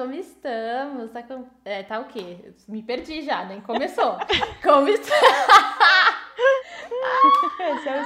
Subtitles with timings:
[0.00, 1.10] como estamos?
[1.10, 1.44] Tá, com...
[1.62, 2.54] é, tá o quê?
[2.66, 4.16] Me perdi já, nem começou.
[4.64, 5.14] como está?
[7.60, 8.02] Esse é.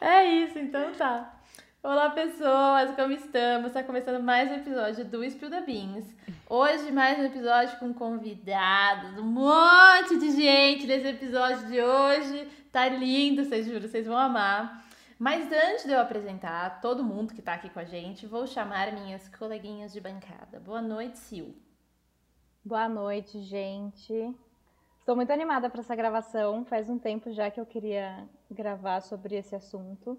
[0.00, 1.40] É isso, então tá.
[1.82, 3.66] Olá, pessoas, como estamos?
[3.66, 6.06] Está começando mais um episódio do Spill the Beans.
[6.48, 12.48] Hoje, mais um episódio com convidados, um monte de gente nesse episódio de hoje.
[12.70, 14.84] Tá lindo, vocês juram, vocês vão amar.
[15.18, 18.92] Mas antes de eu apresentar todo mundo que está aqui com a gente, vou chamar
[18.92, 20.58] minhas coleguinhas de bancada.
[20.60, 21.54] Boa noite, Sil.
[22.64, 24.34] Boa noite, gente.
[24.98, 26.64] Estou muito animada para essa gravação.
[26.64, 30.18] Faz um tempo já que eu queria gravar sobre esse assunto.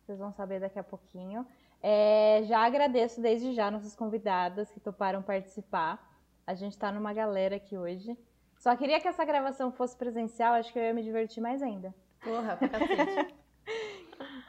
[0.00, 1.46] Vocês vão saber daqui a pouquinho.
[1.82, 6.10] É, já agradeço desde já nossas convidadas que toparam participar.
[6.46, 8.16] A gente está numa galera aqui hoje.
[8.56, 11.94] Só queria que essa gravação fosse presencial, acho que eu ia me divertir mais ainda.
[12.22, 13.34] Porra, pra cacete.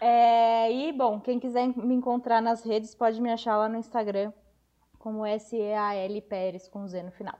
[0.07, 4.31] É, e, bom, quem quiser me encontrar nas redes pode me achar lá no Instagram
[4.99, 7.39] como S-E-A-L Pérez com Z no final.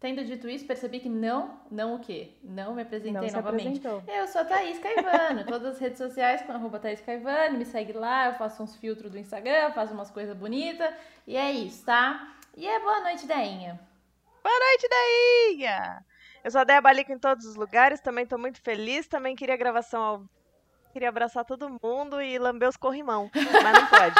[0.00, 2.32] Tendo dito isso, percebi que não, não o quê?
[2.42, 3.80] Não me apresentei Não novamente.
[4.08, 7.92] Eu sou a Thaís Caivano, todas as redes sociais com arroba Thaís Caivano, me segue
[7.92, 10.92] lá, eu faço uns filtros do Instagram, faço umas coisas bonitas,
[11.28, 12.34] e é isso, tá?
[12.56, 13.78] E é boa noite, Deinha.
[14.42, 16.04] Boa noite, Dainha!
[16.42, 19.56] Eu sou a Dea Balico em todos os lugares, também tô muito feliz, também queria
[19.56, 20.39] gravação ao...
[20.92, 24.14] Queria abraçar todo mundo e lamber os corrimão, mas não pode.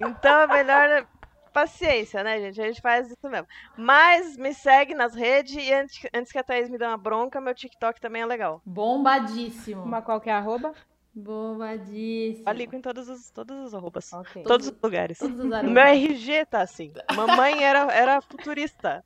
[0.00, 1.06] Então é melhor
[1.52, 2.60] paciência, né, gente?
[2.60, 3.48] A gente faz isso mesmo.
[3.76, 7.40] Mas me segue nas redes e antes, antes que a Thaís me dê uma bronca,
[7.40, 8.60] meu TikTok também é legal.
[8.64, 9.82] Bombadíssimo.
[9.82, 10.74] Uma qual que é a arroba?
[11.14, 12.44] Bombadíssimo.
[12.44, 14.12] Balico em todos os, todos os arrobas.
[14.12, 14.42] Ok.
[14.42, 15.18] Todos os lugares.
[15.18, 16.92] Todos os meu RG tá assim.
[17.14, 19.02] Mamãe era, era futurista.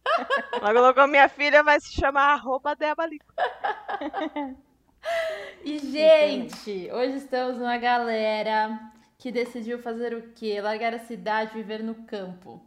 [0.53, 3.33] Ela colocou minha filha, vai se chamar arroba Dea Balico.
[5.65, 8.81] E, gente, hoje estamos numa galera
[9.19, 10.61] que decidiu fazer o quê?
[10.61, 12.62] Largar a cidade e viver no campo.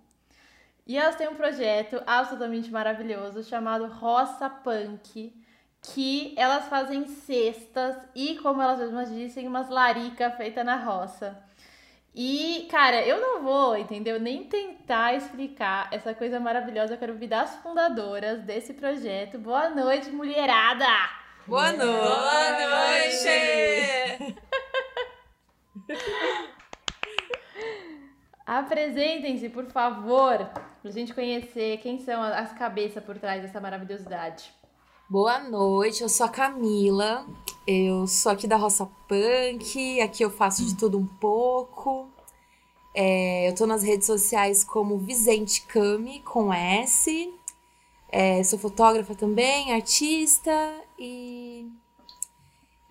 [0.86, 5.34] E elas têm um projeto absolutamente maravilhoso chamado Roça Punk,
[5.82, 11.42] que elas fazem cestas e, como elas mesmas dizem, umas larica feita na roça.
[12.14, 14.20] E, cara, eu não vou, entendeu?
[14.20, 16.94] Nem tentar explicar essa coisa maravilhosa.
[16.94, 19.40] Eu quero ouvir das fundadoras desse projeto.
[19.40, 21.23] Boa noite, mulherada!
[21.46, 21.84] Boa noite!
[28.46, 30.38] Apresentem-se, por favor,
[30.82, 34.54] pra gente conhecer quem são as cabeças por trás dessa maravilhosidade.
[35.10, 37.28] Boa noite, eu sou a Camila,
[37.68, 42.10] eu sou aqui da Roça Punk, aqui eu faço de tudo um pouco.
[42.96, 47.34] É, eu tô nas redes sociais como Vicente Cami, com S.
[48.16, 50.52] É, sou fotógrafa também, artista
[51.00, 51.68] e.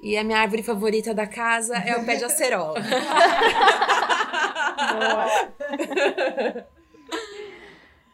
[0.00, 2.80] E a minha árvore favorita da casa é o pé de acerola.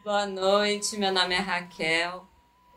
[0.05, 2.27] Boa noite, meu nome é Raquel.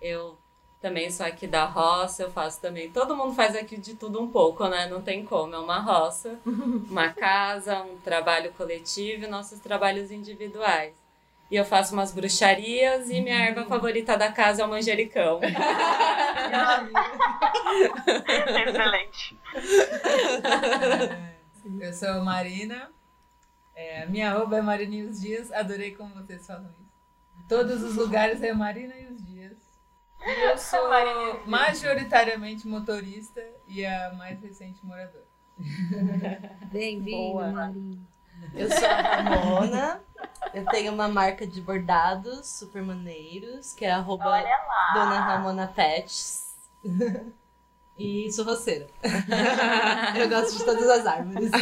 [0.01, 0.39] Eu
[0.81, 2.91] também sou aqui da roça, eu faço também.
[2.91, 4.89] Todo mundo faz aqui de tudo um pouco, né?
[4.89, 5.55] Não tem como.
[5.55, 6.41] É uma roça,
[6.89, 11.02] uma casa, um trabalho coletivo e nossos trabalhos individuais.
[11.53, 15.39] E eu faço umas bruxarias e minha erva favorita da casa é o manjericão.
[18.67, 19.39] Excelente.
[21.79, 22.91] Eu sou a Marina.
[23.75, 25.53] É, minha arroba é Marina e os Dias.
[25.53, 26.91] Adorei como vocês falam isso.
[27.39, 29.59] Em todos os lugares é Marina e os Dias.
[30.25, 30.89] E eu sou
[31.45, 35.27] majoritariamente motorista e a mais recente moradora.
[36.73, 37.75] Bem-vindo, Boa.
[38.55, 40.01] Eu sou a Ramona.
[40.53, 44.43] Eu tenho uma marca de bordados super maneiros, que é arroba
[44.95, 46.43] Dona Ramona Pets.
[47.99, 48.87] E sou roceira.
[50.19, 51.51] Eu gosto de todas as árvores.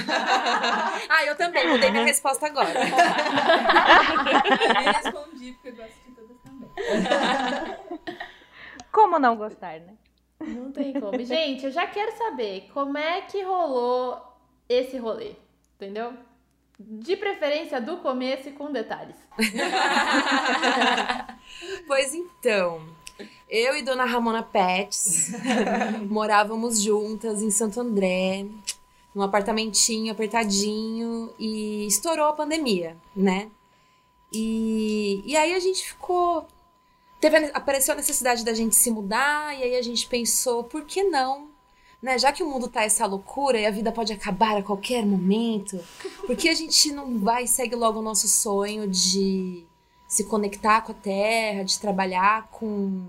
[1.13, 2.73] Ah, eu também, mudei minha resposta agora.
[4.31, 6.71] Eu nem respondi porque eu gosto de todas também.
[8.93, 9.95] Como não gostar, né?
[10.41, 11.19] Não tem como.
[11.25, 14.23] Gente, eu já quero saber como é que rolou
[14.69, 15.35] esse rolê,
[15.75, 16.15] entendeu?
[16.83, 19.17] De preferência do começo e com detalhes.
[21.87, 22.81] Pois então,
[23.49, 25.33] eu e Dona Ramona Pets
[26.09, 28.47] morávamos juntas em Santo André,
[29.15, 33.51] num apartamentinho apertadinho, e estourou a pandemia, né?
[34.33, 36.47] E, e aí a gente ficou.
[37.21, 41.03] Teve, apareceu a necessidade da gente se mudar, e aí a gente pensou, por que
[41.03, 41.50] não?
[42.03, 42.19] Né?
[42.19, 45.79] Já que o mundo tá essa loucura e a vida pode acabar a qualquer momento,
[46.27, 49.67] por que a gente não vai e segue logo o nosso sonho de
[50.09, 53.07] se conectar com a terra, de trabalhar com,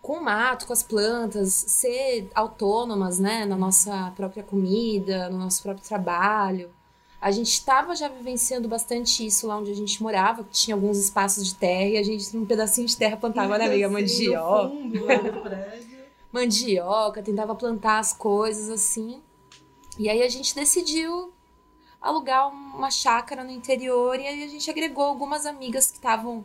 [0.00, 5.62] com o mato, com as plantas, ser autônomas, né, na nossa própria comida, no nosso
[5.62, 6.70] próprio trabalho.
[7.20, 10.96] A gente estava já vivenciando bastante isso lá onde a gente morava, que tinha alguns
[10.96, 13.88] espaços de terra e a gente tinha um pedacinho de terra plantava, né, amiga?
[13.90, 14.72] Mandioca.
[16.36, 19.22] Mandioca, tentava plantar as coisas assim.
[19.98, 21.32] E aí a gente decidiu
[22.00, 26.44] alugar uma chácara no interior e aí a gente agregou algumas amigas que estavam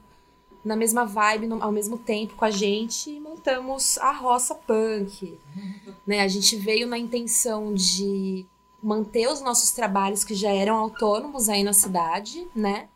[0.63, 5.37] na mesma vibe no- ao mesmo tempo com a gente e montamos a roça punk.
[6.07, 6.21] né?
[6.21, 8.45] A gente veio na intenção de
[8.81, 12.87] manter os nossos trabalhos que já eram autônomos aí na cidade, né?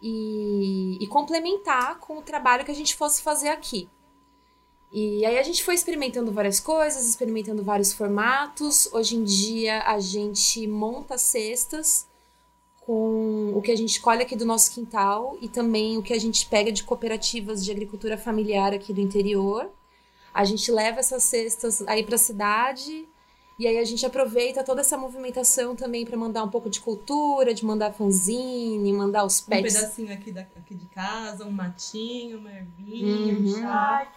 [0.00, 3.88] E, e complementar com o trabalho que a gente fosse fazer aqui.
[4.92, 8.88] E aí a gente foi experimentando várias coisas, experimentando vários formatos.
[8.92, 12.08] Hoje em dia a gente monta cestas
[12.80, 16.18] com o que a gente colhe aqui do nosso quintal e também o que a
[16.18, 19.70] gente pega de cooperativas de agricultura familiar aqui do interior.
[20.34, 23.06] A gente leva essas cestas aí para a cidade
[23.58, 27.54] e aí a gente aproveita toda essa movimentação também para mandar um pouco de cultura,
[27.54, 29.74] de mandar fanzine, mandar os Um pets.
[29.74, 33.42] pedacinho aqui, da, aqui de casa, um matinho, uma ervinha, Uhum.
[33.44, 34.12] um chá.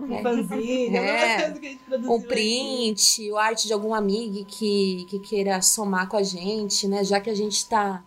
[0.00, 1.36] Um fanzine, É.
[1.36, 2.26] que a gente produziu um aqui.
[2.26, 7.02] print, o arte de algum amigo que, que queira somar com a gente, né?
[7.02, 8.04] Já que a gente tá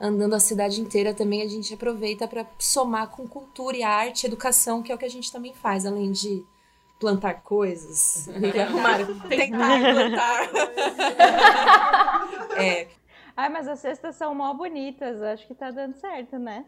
[0.00, 4.82] andando a cidade inteira também, a gente aproveita para somar com cultura e arte, educação,
[4.82, 6.44] que é o que a gente também faz, além de
[7.00, 8.28] plantar coisas.
[8.28, 8.98] Arrumar,
[9.28, 10.50] tentar plantar.
[12.56, 12.88] é,
[13.36, 15.20] Ai, mas as cestas são mó bonitas.
[15.22, 16.64] Acho que tá dando certo, né?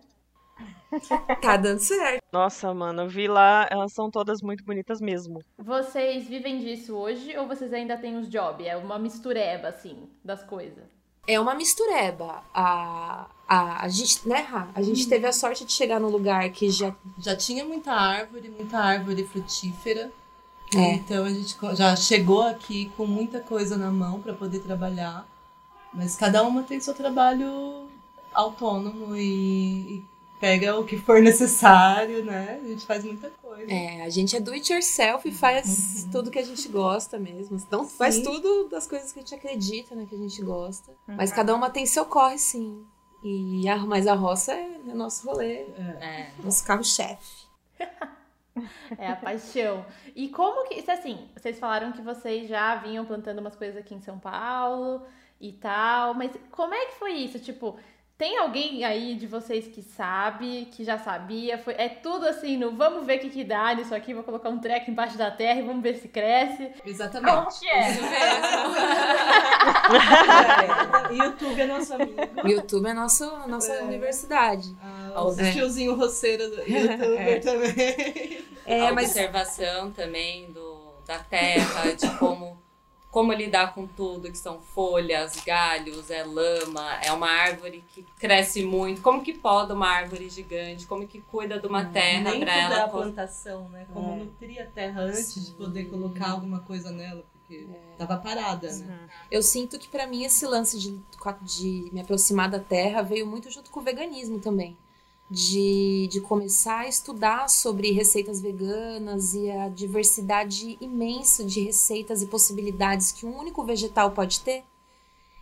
[1.40, 2.22] Tá dando certo.
[2.32, 5.40] Nossa, mano, eu vi lá, elas são todas muito bonitas mesmo.
[5.58, 8.66] Vocês vivem disso hoje ou vocês ainda têm os jobs?
[8.66, 10.84] É uma mistureba, assim, das coisas.
[11.26, 12.42] É uma mistureba.
[12.52, 14.68] A, a, a gente, né, Rá?
[14.74, 18.50] A gente teve a sorte de chegar num lugar que já Já tinha muita árvore,
[18.50, 20.12] muita árvore frutífera.
[20.74, 20.94] É.
[20.94, 25.26] Então a gente já chegou aqui com muita coisa na mão para poder trabalhar.
[25.92, 27.88] Mas cada uma tem seu trabalho
[28.34, 30.04] autônomo e, e
[30.40, 32.60] pega o que for necessário, né?
[32.62, 33.70] A gente faz muita coisa.
[33.72, 37.56] É, a gente é do it yourself e faz tudo que a gente gosta mesmo.
[37.56, 38.24] Então faz Sim.
[38.24, 40.06] tudo das coisas que a gente acredita, né?
[40.08, 40.92] Que a gente gosta.
[41.06, 42.84] Mas cada uma tem seu corre, sim.
[43.22, 45.62] E a, mas a roça é nosso rolê,
[46.00, 46.30] É.
[46.42, 47.44] nosso carro-chefe.
[48.96, 49.84] É a paixão.
[50.14, 50.74] E como que.
[50.74, 55.02] Isso assim, vocês falaram que vocês já vinham plantando umas coisas aqui em São Paulo
[55.40, 57.40] e tal, mas como é que foi isso?
[57.40, 57.76] Tipo,
[58.16, 61.58] tem alguém aí de vocês que sabe, que já sabia?
[61.58, 64.48] Foi, é tudo assim, no vamos ver o que, que dá nisso aqui, vou colocar
[64.50, 66.70] um treco embaixo da terra e vamos ver se cresce.
[66.86, 67.58] Exatamente.
[67.60, 67.90] que é?
[67.90, 68.76] Isso mesmo.
[71.10, 72.12] É, YouTube é nosso amigo.
[72.48, 73.82] YouTube é nosso, a nossa É.
[73.82, 74.74] universidade.
[75.14, 75.52] Ah, os É.
[75.52, 78.44] tiozinho roceiro do youtuber também.
[78.66, 82.58] É, a mas observação também do, da terra, de como,
[83.14, 88.64] como lidar com tudo, que são folhas, galhos, é lama, é uma árvore que cresce
[88.64, 89.00] muito.
[89.00, 90.84] Como que poda uma árvore gigante?
[90.84, 92.84] Como que cuida de uma terra Nem para é ela...
[92.86, 93.86] a co- plantação, né?
[93.94, 94.16] Como É.
[94.16, 99.08] nutrir a terra antes de poder colocar alguma coisa nela, porque tava parada, né?
[99.30, 100.98] eu sinto que pra mim esse lance de,
[101.42, 104.76] de me aproximar da terra veio muito junto com o veganismo também.
[105.30, 112.26] De, de começar a estudar sobre receitas veganas e a diversidade imensa de receitas e
[112.26, 114.62] possibilidades que um único vegetal pode ter.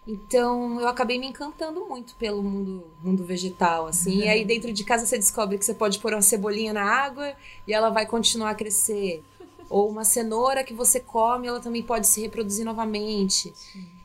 [0.06, 4.18] Então eu acabei me encantando muito pelo mundo, mundo vegetal, assim.
[4.18, 7.34] E aí dentro de casa você descobre que você pode pôr uma cebolinha na água
[7.66, 9.22] e ela vai continuar a crescer.
[9.70, 13.54] Ou uma cenoura que você come, ela também pode se reproduzir novamente.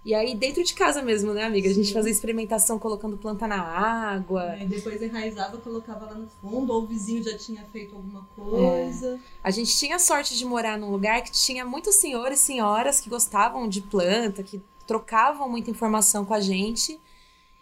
[0.07, 1.69] E aí dentro de casa mesmo, né, amiga?
[1.69, 4.51] A gente fazia experimentação colocando planta na água.
[4.51, 9.19] Aí depois enraizava, colocava lá no fundo, ou o vizinho já tinha feito alguma coisa.
[9.43, 13.09] A gente tinha sorte de morar num lugar que tinha muitos senhores e senhoras que
[13.09, 16.97] gostavam de planta, que trocavam muita informação com a gente.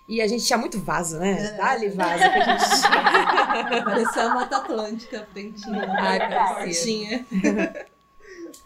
[0.08, 1.56] E a gente tinha muito vaso, né?
[1.58, 3.82] Dá-lhe vaso que a gente tinha.
[3.84, 5.92] Parecia a Mata Atlântica, a frentinha.
[5.98, 6.30] Ai, né?
[6.30, 7.26] parecia.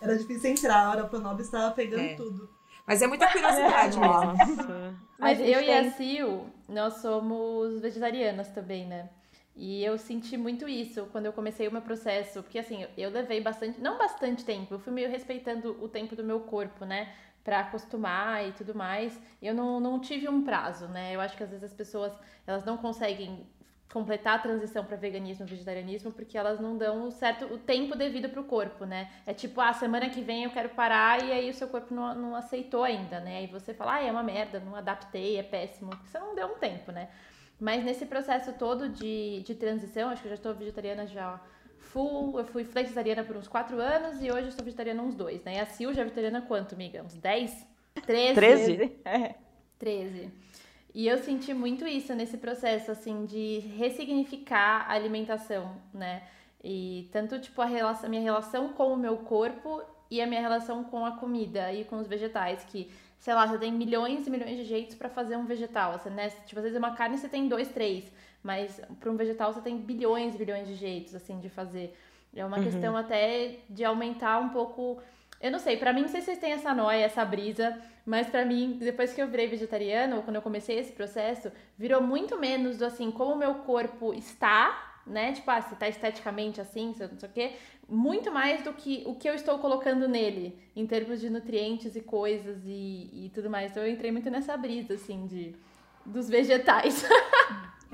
[0.01, 2.15] Era difícil entrar, a hora Pronobis estava pegando É.
[2.15, 2.58] tudo.
[2.89, 4.13] Mas é muita curiosidade mesmo.
[4.13, 4.95] Nossa.
[5.19, 9.07] Mas eu e a Sil, nós somos vegetarianas também, né?
[9.55, 13.41] E eu senti muito isso quando eu comecei o meu processo, porque assim, eu levei
[13.41, 17.13] bastante, não bastante tempo, eu fui meio respeitando o tempo do meu corpo, né?
[17.43, 19.19] Pra acostumar e tudo mais.
[19.39, 21.13] Eu não, não tive um prazo, né?
[21.13, 22.11] Eu acho que às vezes as pessoas,
[22.47, 23.45] elas não conseguem
[23.91, 27.95] completar a transição para veganismo e vegetarianismo porque elas não dão o certo o tempo
[27.95, 29.09] devido pro corpo, né?
[29.25, 32.13] É tipo, ah, semana que vem eu quero parar e aí o seu corpo não,
[32.13, 33.37] não aceitou ainda, né?
[33.37, 35.91] Aí você fala, ah, é uma merda, não adaptei, é péssimo.
[36.05, 37.09] Você não deu um tempo, né?
[37.59, 41.41] Mas nesse processo todo de, de transição, acho que eu já estou vegetariana já
[41.77, 45.43] full, eu fui flexitariana por uns 4 anos e hoje eu sou vegetariana uns 2,
[45.43, 45.55] né?
[45.55, 47.03] E a Sil já é vegetariana há quanto, amiga?
[47.03, 47.67] Uns 10?
[48.05, 48.35] 13?
[48.35, 48.99] 13?
[49.03, 49.35] É.
[49.79, 50.31] 13.
[50.93, 56.23] E eu senti muito isso nesse processo, assim, de ressignificar a alimentação, né?
[56.63, 60.41] E tanto, tipo, a, relação, a minha relação com o meu corpo e a minha
[60.41, 64.29] relação com a comida e com os vegetais, que, sei lá, você tem milhões e
[64.31, 66.29] milhões de jeitos para fazer um vegetal, assim, né?
[66.47, 68.11] Tipo, às vezes uma carne você tem dois, três,
[68.43, 71.95] mas para um vegetal você tem bilhões e bilhões de jeitos, assim, de fazer.
[72.35, 72.63] É uma uhum.
[72.63, 75.01] questão até de aumentar um pouco...
[75.41, 78.27] Eu não sei, para mim, não sei se vocês têm essa noia, essa brisa, mas
[78.27, 82.37] para mim, depois que eu virei vegetariana, ou quando eu comecei esse processo, virou muito
[82.37, 85.33] menos do assim, como o meu corpo está né?
[85.33, 87.53] Tipo, ah, se tá esteticamente assim, não sei o quê.
[87.87, 92.01] Muito mais do que o que eu estou colocando nele, em termos de nutrientes e
[92.01, 93.71] coisas e, e tudo mais.
[93.71, 95.55] Então eu entrei muito nessa brisa, assim, de,
[96.05, 97.03] dos vegetais.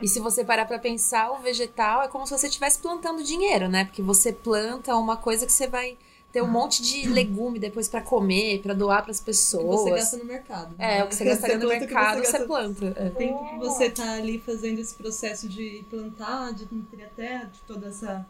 [0.01, 3.69] E se você parar para pensar, o vegetal é como se você estivesse plantando dinheiro,
[3.69, 3.85] né?
[3.85, 5.97] Porque você planta uma coisa que você vai
[6.35, 9.79] ter um monte de legume depois para comer, para doar para as pessoas.
[9.79, 10.75] você gasta no mercado.
[10.77, 12.85] É, o que você gastaria no mercado, você, você planta.
[12.87, 13.07] É.
[13.07, 17.45] O tempo que você tá ali fazendo esse processo de plantar, de nutrir a terra,
[17.45, 18.27] de toda essa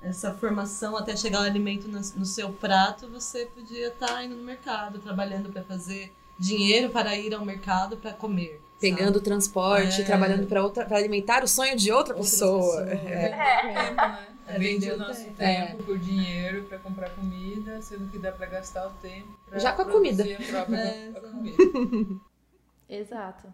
[0.00, 4.42] essa formação até chegar o alimento no, seu prato, você podia estar tá indo no
[4.42, 8.60] mercado, trabalhando para fazer dinheiro para ir ao mercado para comer.
[8.80, 9.24] Pegando sabe?
[9.24, 10.04] transporte, é.
[10.04, 12.84] trabalhando para outra para alimentar o sonho de outra pessoa.
[12.84, 12.90] pessoa.
[12.90, 12.94] É.
[12.94, 13.30] É.
[13.30, 14.26] Né?
[14.30, 18.46] É, Vende o nosso tempo, tempo por dinheiro para comprar comida, sendo que dá para
[18.46, 20.22] gastar o tempo já com a comida.
[20.22, 21.56] A é, a comida.
[22.88, 23.52] Exato.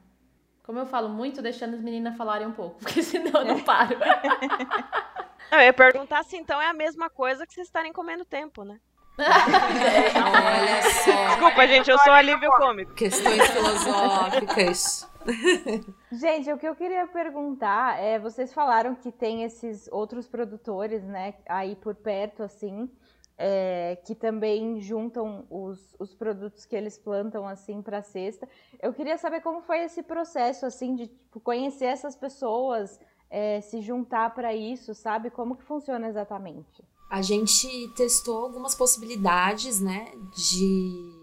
[0.64, 3.96] Como eu falo muito, deixando as meninas falarem um pouco, porque senão eu não paro.
[5.52, 8.78] eu ia perguntar se então é a mesma coisa que vocês estarem comendo tempo, né?
[9.18, 11.26] Olha só.
[11.28, 12.94] Desculpa, gente, eu sou alívio cômico.
[12.94, 15.09] Questões filosóficas.
[16.12, 21.34] Gente, o que eu queria perguntar é, vocês falaram que tem esses outros produtores, né,
[21.48, 22.90] aí por perto, assim,
[23.36, 28.48] é, que também juntam os, os produtos que eles plantam, assim, para a cesta.
[28.82, 33.00] Eu queria saber como foi esse processo, assim, de tipo, conhecer essas pessoas,
[33.30, 35.30] é, se juntar para isso, sabe?
[35.30, 36.84] Como que funciona exatamente?
[37.10, 41.19] A gente testou algumas possibilidades, né, de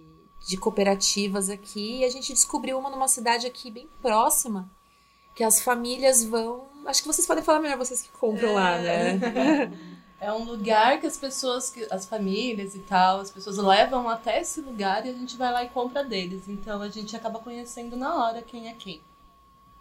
[0.48, 4.70] de cooperativas aqui e a gente descobriu uma numa cidade aqui bem próxima
[5.36, 6.66] que as famílias vão.
[6.86, 8.54] Acho que vocês podem falar melhor, vocês que compram é.
[8.54, 9.72] lá, né?
[10.20, 14.60] É um lugar que as pessoas, as famílias e tal, as pessoas levam até esse
[14.62, 16.48] lugar e a gente vai lá e compra deles.
[16.48, 19.00] Então a gente acaba conhecendo na hora quem é quem.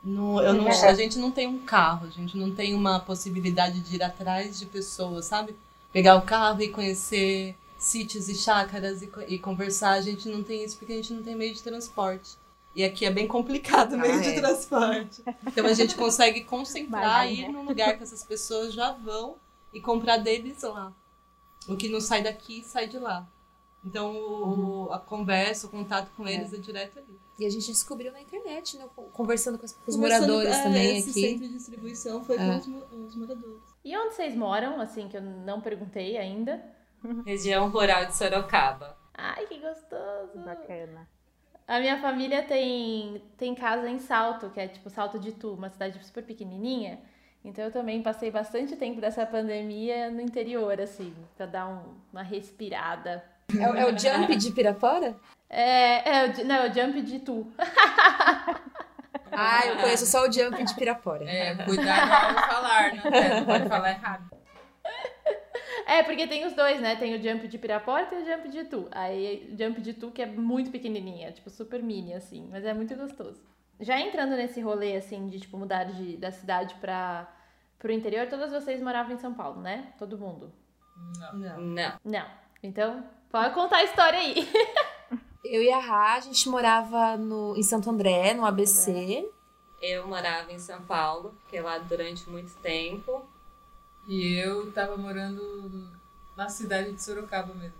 [0.04, 3.80] No, eu não, a gente não tem um carro, a gente não tem uma possibilidade
[3.80, 5.56] de ir atrás de pessoas, sabe?
[5.90, 9.92] Pegar o carro e conhecer sítios e chácaras e, e, conversar.
[9.92, 12.36] A gente não tem isso porque a gente não tem meio de transporte.
[12.74, 14.40] E aqui é bem complicado o meio ah, de é.
[14.40, 15.22] transporte.
[15.46, 19.36] Então a gente consegue concentrar e ir num lugar que essas pessoas já vão
[19.72, 20.92] e comprar deles lá.
[21.66, 23.26] O que não sai daqui, sai de lá.
[23.84, 27.18] Então o, a conversa, o contato com eles é, é direto ali.
[27.38, 28.86] E a gente descobriu na internet, né?
[29.12, 31.20] Conversando com os, os moradores é, também esse aqui.
[31.20, 32.38] centro de distribuição foi é.
[32.38, 32.66] com os,
[33.08, 33.62] os moradores.
[33.84, 36.75] E onde vocês moram, assim, que eu não perguntei ainda?
[37.26, 38.96] Região rural de Sorocaba.
[39.14, 40.38] Ai, que gostoso!
[40.44, 41.08] Bacana.
[41.66, 45.68] A minha família tem, tem casa em Salto, que é tipo Salto de Tu, uma
[45.68, 47.00] cidade super pequenininha.
[47.44, 52.22] Então eu também passei bastante tempo dessa pandemia no interior, assim, pra dar um, uma
[52.22, 53.24] respirada.
[53.52, 55.16] É, é, o Jump de Pirapora?
[55.48, 57.46] É, é o, não, é o Jump de Tu.
[59.32, 61.24] ah, eu conheço só o Jump de Pirapora.
[61.24, 63.40] É, cuidado ao falar, né?
[63.40, 64.35] Não pode falar errado.
[65.86, 66.96] É, porque tem os dois, né?
[66.96, 68.88] Tem o Jump de Pirapora e o Jump de Tu.
[68.90, 72.48] Aí, o Jump de Tu que é muito pequenininha, tipo, super mini, assim.
[72.50, 73.40] Mas é muito gostoso.
[73.80, 77.28] Já entrando nesse rolê, assim, de, tipo, mudar de, da cidade pra,
[77.78, 79.92] pro interior, todas vocês moravam em São Paulo, né?
[79.98, 80.52] Todo mundo?
[81.18, 81.58] Não.
[81.58, 81.92] Não.
[82.04, 82.26] Não.
[82.62, 84.36] Então, pode contar a história aí.
[85.44, 89.28] Eu e a Rá, a gente morava no, em Santo André, no ABC.
[89.80, 93.22] Eu morava em São Paulo, fiquei lá durante muito tempo.
[94.06, 95.90] E eu tava morando
[96.36, 97.78] na cidade de Sorocaba mesmo,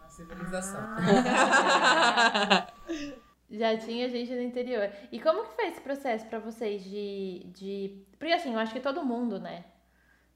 [0.00, 0.80] na civilização.
[0.80, 2.66] Ah.
[3.50, 4.90] Já tinha gente no interior.
[5.10, 8.04] E como que foi esse processo para vocês de, de.
[8.18, 9.64] Porque assim, eu acho que todo mundo, né?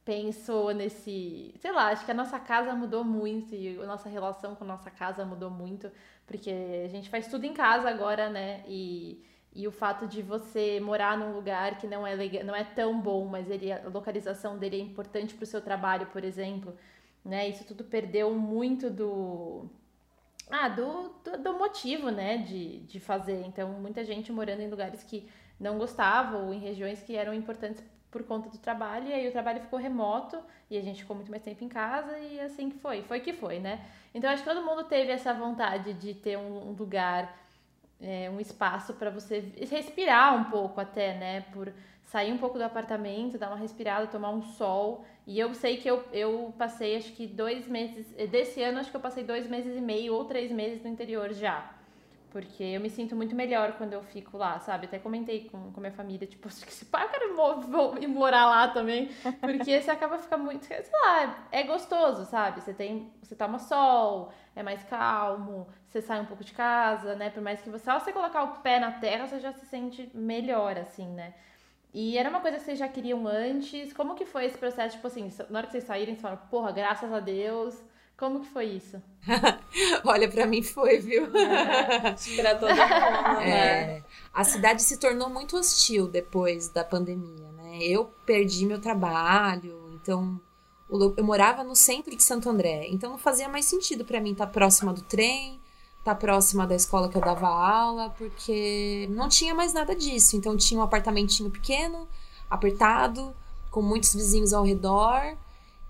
[0.04, 1.54] Pensou nesse.
[1.60, 4.66] Sei lá, acho que a nossa casa mudou muito e a nossa relação com a
[4.66, 5.90] nossa casa mudou muito.
[6.26, 6.50] Porque
[6.84, 8.64] a gente faz tudo em casa agora, né?
[8.66, 9.22] E
[9.54, 13.00] e o fato de você morar num lugar que não é legal, não é tão
[13.00, 16.74] bom, mas ele, a localização dele é importante para o seu trabalho, por exemplo,
[17.24, 17.48] né?
[17.48, 19.68] Isso tudo perdeu muito do
[20.50, 23.42] ah, do, do, do, motivo, né, de, de fazer.
[23.46, 25.28] Então, muita gente morando em lugares que
[25.58, 29.32] não gostavam, ou em regiões que eram importantes por conta do trabalho, e aí o
[29.32, 30.38] trabalho ficou remoto,
[30.70, 33.02] e a gente ficou muito mais tempo em casa, e assim que foi.
[33.02, 33.82] Foi que foi, né?
[34.14, 37.41] Então, acho que todo mundo teve essa vontade de ter um, um lugar
[38.02, 41.40] é, um espaço para você respirar um pouco até, né?
[41.52, 41.72] Por
[42.04, 45.04] sair um pouco do apartamento, dar uma respirada, tomar um sol.
[45.26, 48.08] E eu sei que eu, eu passei acho que dois meses.
[48.30, 51.32] Desse ano, acho que eu passei dois meses e meio ou três meses no interior
[51.32, 51.81] já.
[52.32, 54.86] Porque eu me sinto muito melhor quando eu fico lá, sabe?
[54.86, 58.46] Até comentei com, com minha família, tipo, que se pá, eu quero vou ir morar
[58.46, 59.10] lá também.
[59.38, 62.62] Porque você acaba ficando muito, sei lá, é gostoso, sabe?
[62.62, 67.28] Você tem, você toma sol, é mais calmo, você sai um pouco de casa, né?
[67.28, 70.10] Por mais que você, só você colocar o pé na terra, você já se sente
[70.14, 71.34] melhor, assim, né?
[71.92, 73.92] E era uma coisa que vocês já queriam antes.
[73.92, 74.96] Como que foi esse processo?
[74.96, 77.78] Tipo assim, na hora que vocês saírem, vocês falaram, porra, graças a Deus.
[78.22, 79.02] Como que foi isso?
[80.06, 81.26] Olha, pra mim foi, viu?
[81.28, 83.50] Pra todo mundo, né?
[83.50, 87.78] É, a cidade se tornou muito hostil depois da pandemia, né?
[87.82, 90.40] Eu perdi meu trabalho, então
[90.88, 94.46] eu morava no centro de Santo André, então não fazia mais sentido pra mim estar
[94.46, 95.60] próxima do trem,
[95.98, 100.36] estar próxima da escola que eu dava aula, porque não tinha mais nada disso.
[100.36, 102.06] Então tinha um apartamentinho pequeno,
[102.48, 103.34] apertado,
[103.68, 105.36] com muitos vizinhos ao redor.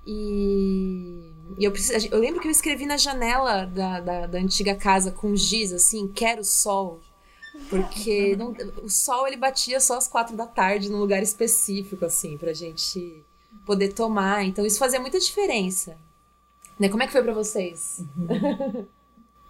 [0.07, 1.73] E, e eu,
[2.11, 6.09] eu lembro que eu escrevi na janela da, da, da antiga casa com giz, assim,
[6.09, 7.01] quero sol.
[7.69, 12.37] Porque não- o sol ele batia só às quatro da tarde num lugar específico, assim,
[12.39, 13.23] pra gente
[13.67, 14.45] poder tomar.
[14.45, 15.97] Então isso fazia muita diferença.
[16.79, 16.89] Né?
[16.89, 18.03] Como é que foi pra vocês?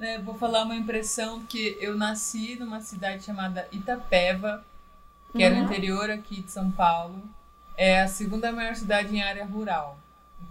[0.01, 4.65] É, vou falar uma impressão que eu nasci numa cidade chamada Itapeva,
[5.31, 7.23] que é no interior aqui de São Paulo.
[7.77, 9.97] É a segunda maior cidade em área rural.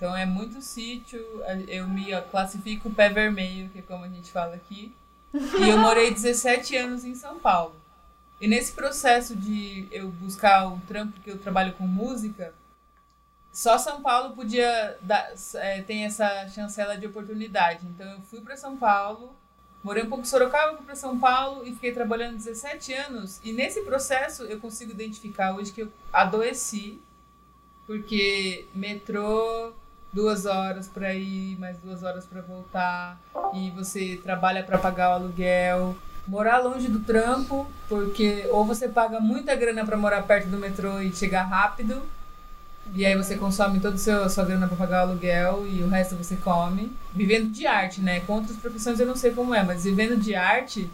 [0.01, 1.23] Então é muito sítio,
[1.67, 4.91] eu me classifico pé vermelho, que é como a gente fala aqui.
[5.31, 7.75] E eu morei 17 anos em São Paulo.
[8.41, 12.51] E nesse processo de eu buscar o trampo que eu trabalho com música,
[13.53, 17.85] só São Paulo podia dar, é, tem essa chancela de oportunidade.
[17.85, 19.35] Então eu fui para São Paulo,
[19.83, 23.39] morei um pouco em Sorocaba, fui para São Paulo e fiquei trabalhando 17 anos.
[23.43, 26.99] E nesse processo eu consigo identificar hoje que eu adoeci,
[27.85, 29.75] porque metrô
[30.13, 33.19] duas horas para ir, mais duas horas para voltar,
[33.53, 35.95] e você trabalha para pagar o aluguel.
[36.27, 41.01] Morar longe do trampo, porque ou você paga muita grana para morar perto do metrô
[41.01, 42.01] e chegar rápido,
[42.93, 46.15] e aí você consome toda a sua, grana para pagar o aluguel e o resto
[46.15, 46.91] você come.
[47.13, 48.19] Vivendo de arte, né?
[48.21, 50.89] Com outras profissões eu não sei como é, mas vivendo de arte,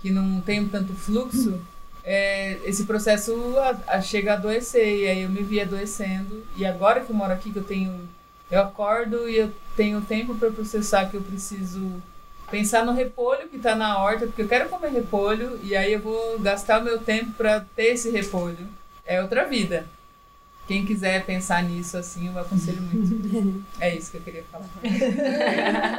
[0.00, 1.60] que não tem tanto fluxo,
[2.02, 5.00] é, esse processo a, a chega a adoecer.
[5.00, 6.44] E aí eu me vi adoecendo.
[6.56, 8.08] E agora que eu moro aqui, que eu tenho.
[8.50, 12.02] Eu acordo e eu tenho tempo para processar que eu preciso
[12.50, 16.00] pensar no repolho que tá na horta, porque eu quero comer repolho e aí eu
[16.00, 18.68] vou gastar o meu tempo para ter esse repolho.
[19.04, 19.86] É outra vida.
[20.66, 23.64] Quem quiser pensar nisso assim, eu aconselho muito.
[23.78, 24.66] É isso que eu queria falar.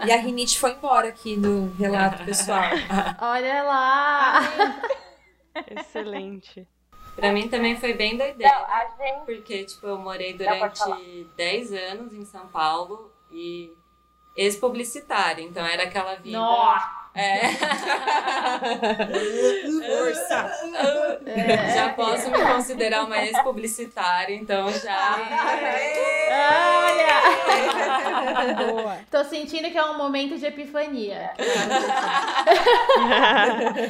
[0.08, 2.64] E a rinite foi embora aqui no relato pessoal.
[3.22, 4.82] Olha lá!
[5.70, 6.68] Excelente.
[7.16, 8.54] Pra mim também foi bem doideira.
[8.54, 9.26] Não, a gente.
[9.26, 13.74] Porque, tipo, eu morei Não, durante 10 anos em São Paulo e
[14.36, 15.42] ex-publicitária.
[15.42, 16.38] Então era aquela vida.
[16.38, 17.05] Nossa!
[17.16, 17.48] É.
[19.88, 20.52] Força!
[21.74, 25.16] Já posso me considerar uma ex-publicitária, então já.
[26.30, 27.16] Olha!
[28.68, 28.98] Boa.
[29.10, 31.32] Tô sentindo que é um momento de epifania.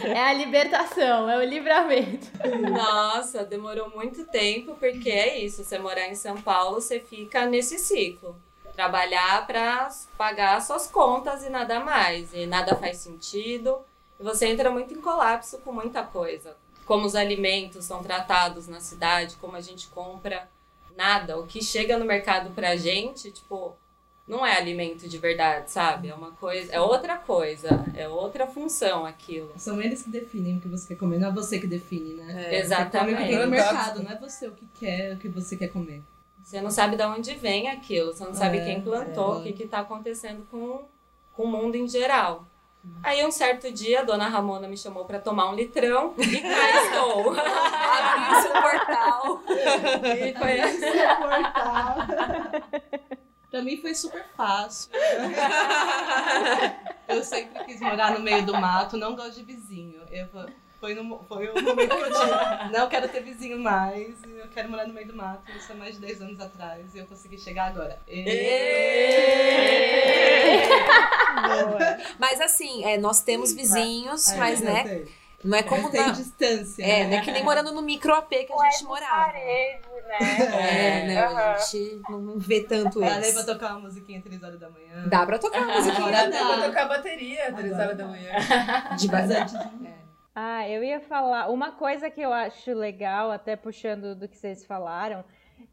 [0.05, 2.27] É a libertação, é o livramento.
[2.71, 5.63] Nossa, demorou muito tempo, porque é isso.
[5.63, 8.35] Você morar em São Paulo, você fica nesse ciclo.
[8.75, 12.33] Trabalhar para pagar suas contas e nada mais.
[12.33, 13.79] E nada faz sentido.
[14.19, 16.55] E você entra muito em colapso com muita coisa.
[16.85, 20.47] Como os alimentos são tratados na cidade, como a gente compra
[20.95, 21.37] nada.
[21.39, 23.75] O que chega no mercado pra gente, tipo,
[24.27, 26.09] não é alimento de verdade, sabe?
[26.09, 29.53] É uma coisa, é outra coisa, é outra função aquilo.
[29.57, 32.49] São eles que definem o que você quer comer, não é você que define, né?
[32.49, 32.91] É, Exatamente.
[32.91, 35.67] Você come porque no mercado, não é você o que quer, o que você quer
[35.67, 36.01] comer.
[36.45, 39.49] Você não sabe de onde vem aquilo, você não sabe É, quem plantou, é.
[39.49, 40.85] o que está acontecendo com,
[41.33, 42.45] com o mundo em geral.
[43.01, 46.83] Aí um certo dia a dona Ramona me chamou para tomar um litrão e cá
[46.85, 47.31] estou.
[47.31, 49.41] Abriu seu portal.
[50.19, 50.85] E foi assim.
[53.49, 54.91] Pra mim foi super fácil.
[57.07, 60.01] eu sempre quis morar no meio do mato, não gosto de vizinho.
[60.11, 60.27] Eu,
[60.85, 62.77] foi, no, foi o momento que eu tive.
[62.77, 65.41] Não quero ter vizinho mais, eu quero morar no meio do mato.
[65.57, 67.97] Isso há mais de 10 anos atrás e eu consegui chegar agora.
[71.47, 71.97] Boa.
[72.19, 75.11] Mas assim, é, nós temos vizinhos, É, mas né, sei.
[75.43, 76.83] não é como tem na- distância.
[76.83, 77.09] É, né?
[77.09, 79.31] não é que nem morando no micro AP que a gente morava.
[79.31, 80.19] Parede, né?
[80.53, 81.51] É, não, Aham.
[81.53, 85.07] a gente não vê tanto Dá nem pra tocar uma musiquinha 3 horas da manhã.
[85.07, 86.67] Dá pra tocar música Agora Dá pra dá.
[86.67, 88.31] tocar bateria, três horas da manhã.
[88.97, 89.47] de Mas bazar.
[90.35, 91.49] Ah, eu ia falar.
[91.49, 95.23] Uma coisa que eu acho legal, até puxando do que vocês falaram,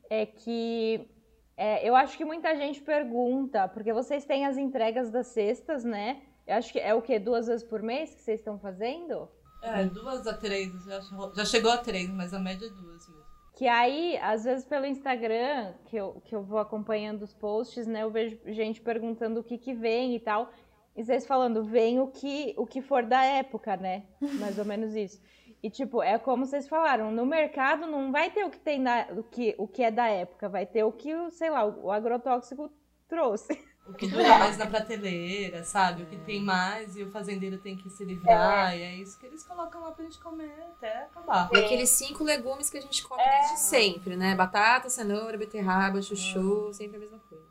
[0.09, 1.11] é que
[1.57, 6.23] é, eu acho que muita gente pergunta, porque vocês têm as entregas das cestas, né?
[6.47, 7.19] Eu acho que é o quê?
[7.19, 9.29] Duas vezes por mês que vocês estão fazendo?
[9.63, 10.73] É, duas a três.
[10.85, 11.01] Já,
[11.35, 13.23] já chegou a três, mas a média é duas mesmo.
[13.55, 18.03] Que aí, às vezes pelo Instagram, que eu, que eu vou acompanhando os posts, né?
[18.03, 20.51] Eu vejo gente perguntando o que que vem e tal.
[20.95, 24.05] E vocês falando, vem o que, o que for da época, né?
[24.39, 25.21] Mais ou menos isso.
[25.63, 29.07] E, tipo, é como vocês falaram, no mercado não vai ter o que tem na,
[29.13, 32.71] o, que, o que é da época, vai ter o que, sei lá, o agrotóxico
[33.09, 33.57] trouxe.
[33.87, 36.05] O que dura mais na prateleira, sabe?
[36.05, 38.73] O que tem mais e o fazendeiro tem que se livrar.
[38.73, 38.79] É.
[38.79, 41.51] E é isso que eles colocam lá pra gente comer até acabar.
[41.53, 43.41] E aqueles cinco legumes que a gente come é.
[43.41, 44.37] desde sempre, né?
[44.37, 46.73] Batata, cenoura, beterraba, chuchu, é.
[46.75, 47.47] sempre a mesma coisa.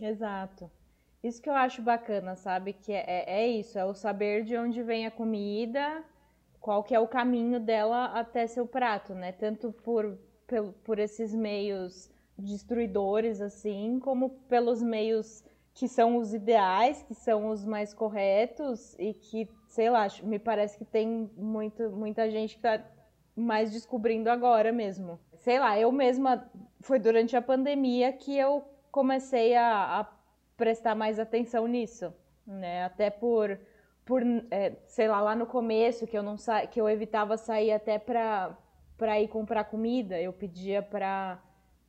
[0.00, 0.70] Exato.
[1.24, 2.74] Isso que eu acho bacana, sabe?
[2.74, 6.04] Que é, é, é isso, é o saber de onde vem a comida,
[6.60, 9.32] qual que é o caminho dela até seu prato, né?
[9.32, 17.02] Tanto por, por, por esses meios destruidores, assim, como pelos meios que são os ideais,
[17.04, 22.30] que são os mais corretos e que, sei lá, me parece que tem muito, muita
[22.30, 22.84] gente que tá
[23.34, 25.18] mais descobrindo agora mesmo.
[25.38, 30.13] Sei lá, eu mesma, foi durante a pandemia que eu comecei a, a
[30.56, 32.12] prestar mais atenção nisso,
[32.46, 32.84] né?
[32.84, 33.58] Até por,
[34.04, 37.72] por é, sei lá, lá no começo que eu não sa que eu evitava sair
[37.72, 38.56] até para
[38.96, 41.42] para ir comprar comida, eu pedia para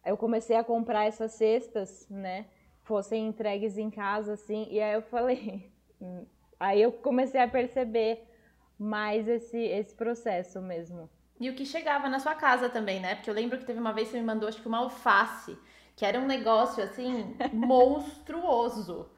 [0.04, 2.48] eu comecei a comprar essas cestas, né?
[2.86, 4.68] fossem entregues em casa, assim.
[4.72, 5.70] E aí eu falei.
[6.58, 8.26] Aí eu comecei a perceber
[8.80, 11.10] mais esse, esse processo mesmo.
[11.38, 13.16] E o que chegava na sua casa também, né?
[13.16, 15.58] Porque eu lembro que teve uma vez que você me mandou, acho que uma alface,
[15.96, 19.10] que era um negócio, assim, monstruoso.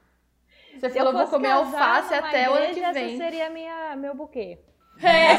[0.80, 3.08] Você falou, vou comer alface até o ano que vem.
[3.08, 4.60] Esse seria minha, meu buquê.
[5.02, 5.38] É.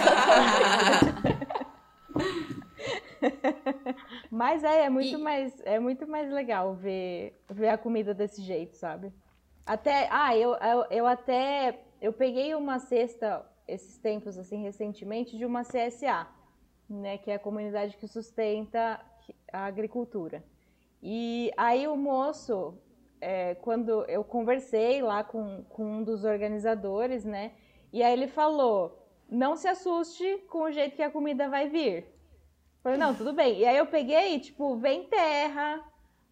[4.30, 5.16] Mas é, é muito, e...
[5.16, 9.12] mais, é muito mais legal ver, ver a comida desse jeito, sabe?
[9.66, 15.44] Até, ah, eu, eu, eu até, eu peguei uma cesta esses tempos, assim, recentemente, de
[15.44, 16.26] uma CSA,
[16.88, 18.98] né, que é a comunidade que sustenta
[19.52, 20.42] a agricultura.
[21.02, 22.76] E aí o moço,
[23.20, 27.52] é, quando eu conversei lá com, com um dos organizadores, né,
[27.92, 32.06] e aí ele falou, não se assuste com o jeito que a comida vai vir.
[32.82, 33.58] Falei, não, tudo bem.
[33.58, 35.80] E aí eu peguei, tipo, vem terra,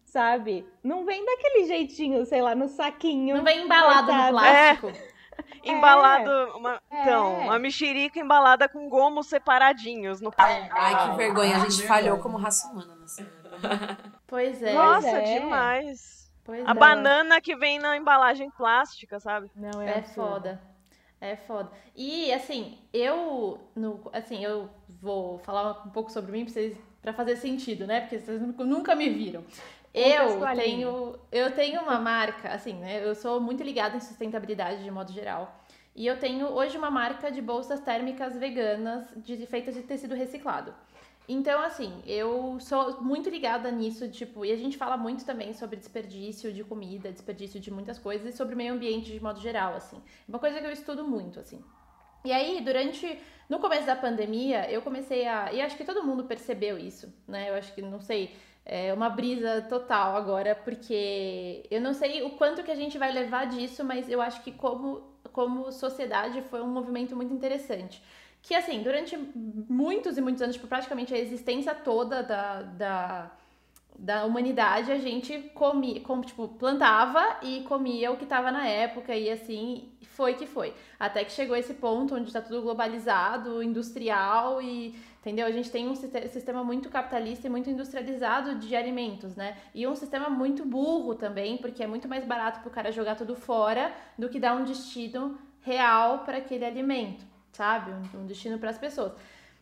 [0.05, 0.67] sabe?
[0.83, 3.37] Não vem daquele jeitinho, sei lá, no saquinho.
[3.37, 4.23] Não vem embalado cortado.
[4.23, 4.87] no plástico.
[4.87, 5.17] É.
[5.63, 7.01] Embalado, uma, é.
[7.01, 12.37] então, uma mexerica embalada com gomos separadinhos no Ai, que vergonha, a gente falhou como
[12.37, 13.23] raça humana nessa.
[14.27, 14.73] Pois é.
[14.73, 15.39] Nossa, é.
[15.39, 16.31] demais.
[16.43, 16.73] Pois a é.
[16.73, 19.49] banana que vem na embalagem plástica, sabe?
[19.55, 20.61] Não, é, é foda.
[21.19, 21.71] É foda.
[21.95, 24.69] E assim, eu no, assim, eu
[25.01, 28.01] vou falar um pouco sobre mim pra, vocês, pra fazer sentido, né?
[28.01, 29.43] Porque vocês nunca me viram.
[29.93, 33.03] Eu tenho, eu tenho uma marca, assim, né?
[33.03, 35.59] Eu sou muito ligada em sustentabilidade de modo geral.
[35.95, 40.71] E eu tenho hoje uma marca de bolsas térmicas veganas de, feitas de tecido reciclado.
[41.27, 45.75] Então, assim, eu sou muito ligada nisso, tipo, e a gente fala muito também sobre
[45.75, 49.97] desperdício de comida, desperdício de muitas coisas e sobre meio ambiente de modo geral, assim.
[49.97, 51.61] É uma coisa que eu estudo muito, assim.
[52.23, 53.19] E aí, durante.
[53.49, 55.51] No começo da pandemia, eu comecei a.
[55.53, 57.49] E acho que todo mundo percebeu isso, né?
[57.49, 58.33] Eu acho que, não sei,
[58.65, 63.11] é uma brisa total agora, porque eu não sei o quanto que a gente vai
[63.11, 68.01] levar disso, mas eu acho que, como, como sociedade, foi um movimento muito interessante
[68.47, 73.31] que assim, durante muitos e muitos anos, tipo, praticamente a existência toda da, da,
[73.99, 79.13] da humanidade, a gente comia, como, tipo, plantava e comia o que tava na época
[79.13, 80.73] e assim, foi que foi.
[80.97, 85.45] Até que chegou esse ponto onde tá tudo globalizado, industrial e, entendeu?
[85.45, 89.57] A gente tem um sistema muito capitalista e muito industrializado de alimentos, né?
[89.75, 93.35] E um sistema muito burro também, porque é muito mais barato pro cara jogar tudo
[93.35, 97.91] fora do que dar um destino real para aquele alimento sabe?
[97.91, 99.13] Um, um destino para as pessoas.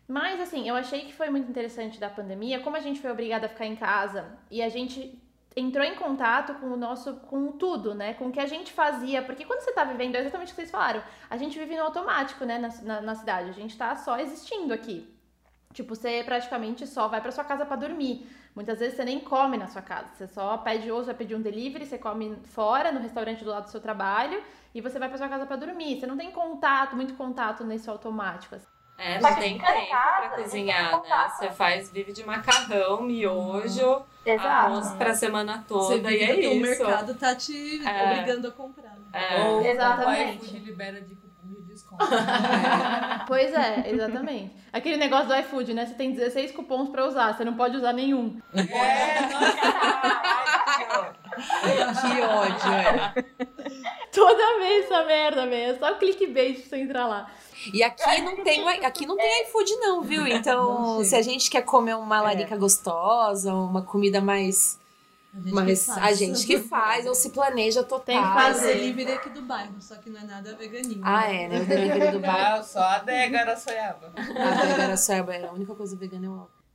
[0.07, 3.47] Mas assim, eu achei que foi muito interessante da pandemia, como a gente foi obrigada
[3.47, 5.19] a ficar em casa e a gente
[5.55, 8.13] entrou em contato com o nosso, com tudo, né?
[8.13, 10.61] Com o que a gente fazia, porque quando você tá vivendo, é exatamente o que
[10.61, 13.95] vocês falaram, a gente vive no automático, né, na, na, na cidade, a gente tá
[13.95, 15.09] só existindo aqui.
[15.73, 18.27] Tipo, você praticamente só vai para sua casa para dormir.
[18.55, 20.07] Muitas vezes você nem come na sua casa.
[20.15, 23.49] Você só pede ou você vai pedir um delivery, você come fora, no restaurante do
[23.49, 24.41] lado do seu trabalho,
[24.73, 25.99] e você vai para sua casa para dormir.
[25.99, 28.55] Você não tem contato, muito contato nesse automático.
[28.55, 28.65] Assim.
[28.97, 31.29] É, não tem tempo para cozinhar, né?
[31.37, 34.05] Você faz, vive de macarrão, miojo,
[34.39, 36.57] arroz pra semana toda Você e é isso.
[36.57, 38.03] o mercado tá te é.
[38.03, 38.93] obrigando a comprar.
[38.93, 39.05] Né?
[39.11, 39.43] É.
[39.43, 40.55] Ou Exatamente.
[40.55, 42.05] O libera de de desconto.
[43.27, 44.53] Pois é, exatamente.
[44.71, 45.85] Aquele negócio do iFood, né?
[45.87, 48.39] Você tem 16 cupons pra usar, você não pode usar nenhum.
[48.53, 50.25] É, nossa!
[51.35, 53.13] Que ódio, é.
[54.11, 55.75] Toda vez essa merda, velho.
[55.75, 57.29] É só clickbait pra você entrar lá.
[57.73, 60.25] E aqui não tem, aqui não tem iFood não, viu?
[60.27, 64.79] Então, se a gente quer comer uma larica gostosa, uma comida mais
[65.51, 68.05] mas a gente que faz, ou se planeja total.
[68.05, 68.75] Tem que Faz fazer.
[68.75, 71.01] delivery aqui do bairro, só que não é nada veganinho.
[71.03, 71.61] Ah, é, né?
[71.61, 72.57] O delivery do bar.
[72.57, 74.13] Não, só a adega era soiaba.
[74.15, 76.65] A Débora Soeba era a única coisa vegana é o álcool.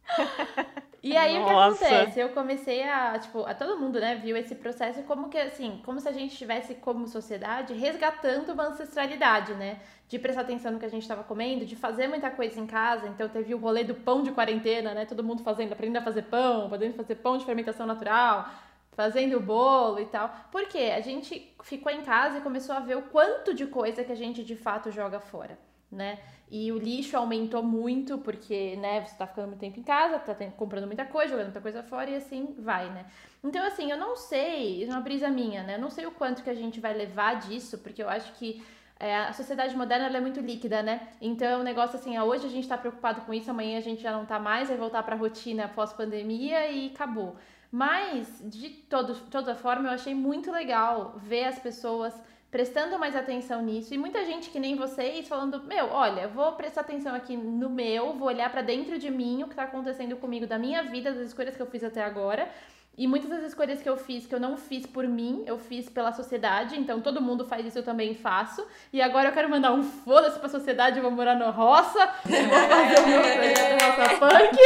[1.03, 1.87] E aí o que Nossa.
[1.87, 2.21] acontece?
[2.21, 5.99] Eu comecei a, tipo, a todo mundo, né, viu esse processo como que assim, como
[5.99, 9.81] se a gente estivesse como sociedade resgatando uma ancestralidade, né?
[10.11, 13.07] De prestar atenção no que a gente estava comendo, de fazer muita coisa em casa.
[13.07, 15.07] Então teve o rolê do pão de quarentena, né?
[15.07, 18.49] Todo mundo fazendo, aprendendo a fazer pão, podendo fazer pão de fermentação natural,
[18.91, 20.35] fazendo bolo e tal.
[20.51, 20.93] Por quê?
[20.97, 24.17] A gente ficou em casa e começou a ver o quanto de coisa que a
[24.17, 25.57] gente de fato joga fora,
[25.91, 26.19] né?
[26.51, 30.35] E o lixo aumentou muito, porque, né, você tá ficando muito tempo em casa, tá
[30.57, 33.07] comprando muita coisa, jogando muita coisa fora e assim vai, né?
[33.45, 35.77] Então, assim, eu não sei, é uma brisa minha, né?
[35.77, 38.61] Eu não sei o quanto que a gente vai levar disso, porque eu acho que
[39.01, 41.09] é, a sociedade moderna é muito líquida, né?
[41.23, 43.81] Então é um negócio assim, ó, hoje a gente tá preocupado com isso, amanhã a
[43.81, 47.35] gente já não tá mais, vai voltar pra rotina pós-pandemia e acabou.
[47.73, 52.13] Mas, de todo, toda forma, eu achei muito legal ver as pessoas
[52.51, 53.95] prestando mais atenção nisso.
[53.95, 58.13] E muita gente que nem vocês falando: Meu, olha, vou prestar atenção aqui no meu,
[58.15, 61.29] vou olhar pra dentro de mim, o que tá acontecendo comigo, da minha vida, das
[61.29, 62.51] escolhas que eu fiz até agora.
[62.99, 65.89] E muitas das escolhas que eu fiz, que eu não fiz por mim, eu fiz
[65.89, 66.79] pela sociedade.
[66.79, 68.67] Então todo mundo faz isso, eu também faço.
[68.93, 72.49] E agora eu quero mandar um foda-se pra sociedade, eu vou morar na roça, eu
[72.49, 74.59] vou fazer o meu projeto roça punk.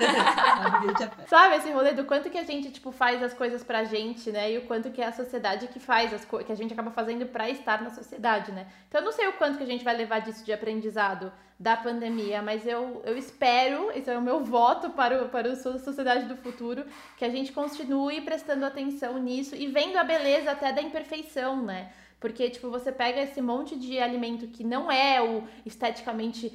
[1.28, 4.52] Sabe, esse rolê do quanto que a gente, tipo, faz as coisas pra gente, né?
[4.52, 6.90] E o quanto que é a sociedade que faz as coisas, que a gente acaba
[6.90, 8.66] fazendo pra estar na sociedade, né?
[8.88, 11.30] Então eu não sei o quanto que a gente vai levar disso de aprendizado
[11.60, 15.56] da pandemia, mas eu, eu espero, esse é o meu voto para o, para a
[15.56, 16.86] so- sociedade do futuro,
[17.18, 21.92] que a gente continue prestando atenção nisso e vendo a beleza até da imperfeição, né?
[22.20, 26.50] Porque, tipo, você pega esse monte de alimento que não é o esteticamente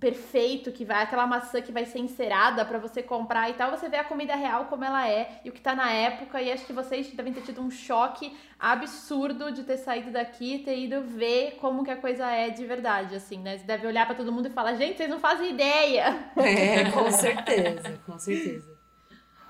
[0.00, 3.86] perfeito, que vai, aquela maçã que vai ser encerada pra você comprar e tal, você
[3.90, 6.40] vê a comida real como ela é e o que tá na época.
[6.40, 10.58] E acho que vocês devem ter tido um choque absurdo de ter saído daqui e
[10.60, 13.58] ter ido ver como que a coisa é de verdade, assim, né?
[13.58, 16.30] Você deve olhar pra todo mundo e falar, gente, vocês não fazem ideia.
[16.36, 18.69] É, com certeza, com certeza.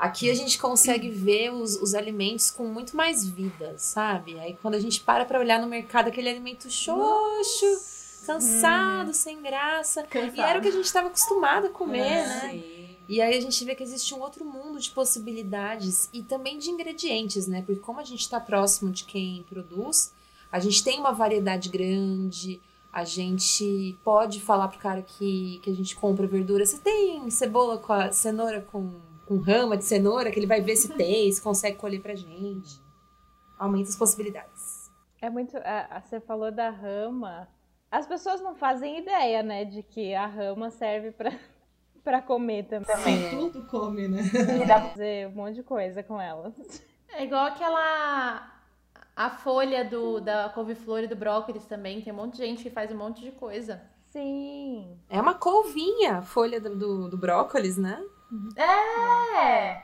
[0.00, 4.40] Aqui a gente consegue ver os, os alimentos com muito mais vida, sabe?
[4.40, 7.66] Aí quando a gente para pra olhar no mercado aquele alimento xoxo,
[8.24, 10.06] cansado, sem graça.
[10.34, 12.50] E era o que a gente estava acostumado a comer, né?
[12.50, 12.96] Sim.
[13.06, 16.70] E aí a gente vê que existe um outro mundo de possibilidades e também de
[16.70, 17.60] ingredientes, né?
[17.60, 20.14] Porque como a gente está próximo de quem produz,
[20.50, 22.58] a gente tem uma variedade grande,
[22.90, 26.64] a gente pode falar pro cara que, que a gente compra verdura.
[26.64, 28.92] Você tem cebola com a cenoura com,
[29.30, 32.68] com rama de cenoura, que ele vai ver se tem, se consegue colher pra gente.
[33.56, 34.90] Aumenta as possibilidades.
[35.22, 35.56] É muito.
[35.58, 37.46] a- a- Você falou da rama.
[37.92, 41.30] As pessoas não fazem ideia, né, de que a rama serve pra,
[42.02, 43.30] pra comer também.
[43.30, 44.20] Tudo come, né?
[44.62, 46.52] E dá pra fazer um monte de coisa com ela.
[47.12, 48.56] É igual aquela.
[49.14, 52.00] A folha do, da couve-flor e do brócolis também.
[52.02, 53.80] Tem um monte de gente que faz um monte de coisa.
[54.08, 54.98] Sim.
[55.08, 58.02] É uma couvinha a folha do, do, do brócolis, né?
[58.56, 59.82] É!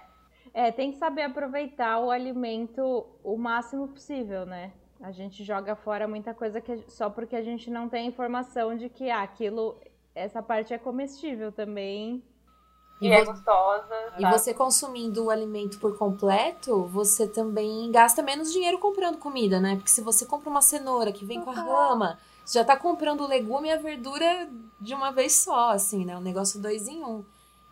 [0.55, 4.73] É, tem que saber aproveitar o alimento o máximo possível, né?
[5.01, 8.89] A gente joga fora muita coisa que, só porque a gente não tem informação de
[8.89, 9.77] que ah, aquilo,
[10.15, 12.23] essa parte é comestível também.
[13.01, 13.25] E, vo-
[14.19, 19.77] e você consumindo o alimento por completo, você também gasta menos dinheiro comprando comida, né?
[19.77, 23.23] Porque se você compra uma cenoura que vem com a rama, você já tá comprando
[23.23, 24.49] o legume e a verdura
[24.81, 26.17] de uma vez só, assim, né?
[26.17, 27.25] Um negócio dois em um.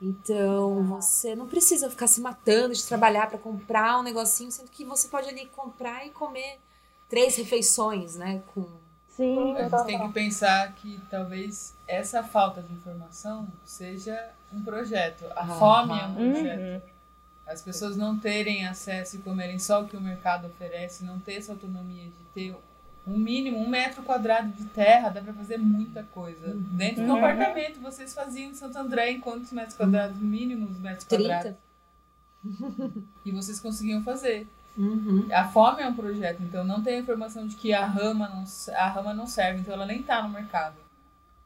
[0.05, 4.85] Então, você não precisa ficar se matando de trabalhar pra comprar um negocinho, sendo que
[4.85, 6.59] você pode ali comprar e comer
[7.09, 8.43] três refeições, né?
[8.55, 8.67] Com
[9.17, 15.25] Sim, A gente tem que pensar que talvez essa falta de informação seja um projeto.
[15.37, 16.61] A fome é um projeto.
[16.61, 16.91] Uhum.
[17.47, 21.35] As pessoas não terem acesso e comerem só o que o mercado oferece, não ter
[21.35, 22.57] essa autonomia de ter
[23.07, 26.55] um mínimo, um metro quadrado de terra, dá pra fazer muita coisa.
[26.55, 27.17] Dentro do Uhum.
[27.19, 30.19] apartamento, vocês faziam em Santo André em quantos metros quadrados?
[30.19, 31.29] Mínimos metros 30.
[31.29, 31.59] quadrados.
[33.25, 34.47] E vocês conseguiam fazer.
[34.77, 35.29] Uhum.
[35.33, 38.45] A fome é um projeto, então não tem a informação de que a rama não,
[38.77, 40.75] a rama não serve, então ela nem tá no mercado.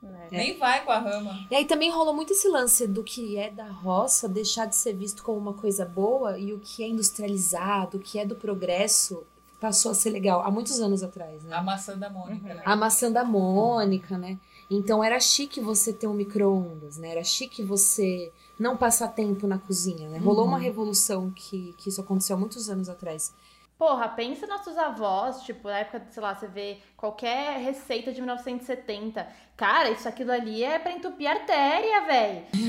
[0.02, 0.28] É.
[0.30, 1.46] Nem vai com a rama.
[1.50, 4.92] E aí também rolou muito esse lance do que é da roça deixar de ser
[4.94, 9.26] visto como uma coisa boa e o que é industrializado, o que é do progresso
[9.60, 11.56] passou a ser legal há muitos anos atrás, né?
[11.56, 12.62] A maçã da Mônica, né?
[12.64, 14.38] A maçã da Mônica, né?
[14.70, 17.10] Então era chique você ter um micro-ondas, né?
[17.10, 20.18] Era chique você não passar tempo na cozinha, né?
[20.18, 23.34] Rolou uma revolução que, que isso aconteceu há muitos anos atrás.
[23.78, 29.24] Porra, pensa nossos avós, tipo, na época, sei lá, você vê qualquer receita de 1970.
[29.56, 32.44] Cara, isso aquilo ali é pra entupir artéria, velho.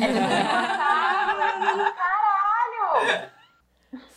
[1.98, 3.39] Caralho!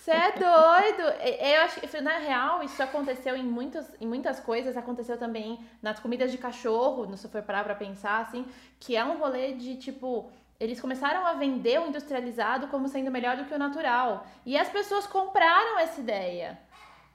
[0.02, 1.02] Você é doido!
[1.38, 4.76] Eu acho que, na real, isso aconteceu em, muitos, em muitas coisas.
[4.76, 8.44] Aconteceu também nas comidas de cachorro, se for parar pra pensar, assim,
[8.80, 10.28] que é um rolê de, tipo...
[10.58, 14.26] Eles começaram a vender o industrializado como sendo melhor do que o natural.
[14.44, 16.58] E as pessoas compraram essa ideia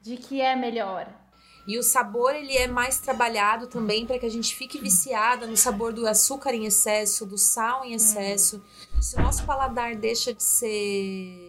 [0.02, 1.08] de que é melhor.
[1.68, 5.58] E o sabor, ele é mais trabalhado também para que a gente fique viciada no
[5.58, 8.64] sabor do açúcar em excesso, do sal em excesso.
[9.02, 11.47] Se o nosso paladar deixa de ser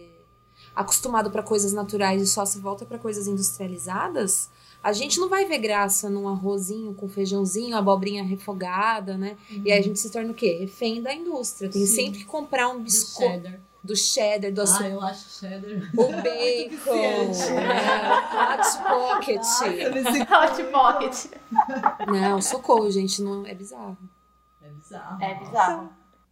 [0.75, 4.49] acostumado para coisas naturais e só se volta para coisas industrializadas,
[4.81, 9.35] a gente não vai ver graça num arrozinho com feijãozinho, abobrinha refogada, né?
[9.49, 10.57] E aí a gente se torna o quê?
[10.61, 11.69] Refém da indústria.
[11.69, 11.95] Tem Sim.
[12.05, 13.59] sempre que comprar um Do biscoito cheddar.
[13.83, 15.91] do cheddar, do Ah, açúcar, eu acho cheddar.
[15.97, 17.81] o bacon, né?
[18.31, 19.41] o hot pocket.
[20.29, 21.25] Hot Pocket.
[22.07, 23.97] Não, socorro, gente, não é bizarro.
[24.61, 25.21] É bizarro.
[25.23, 25.89] É bizarro.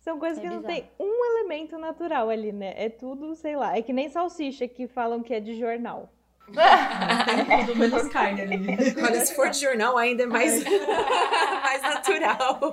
[0.07, 0.73] São coisas É que não bizarro.
[0.73, 2.73] tem um elemento natural ali, né?
[2.77, 3.77] É tudo, sei lá.
[3.77, 6.09] É que nem salsicha que falam que é de jornal.
[6.45, 8.55] Tem tudo menos carne ali.
[9.03, 10.63] Olha, se for de jornal, ainda é mais,
[11.61, 12.71] mais natural.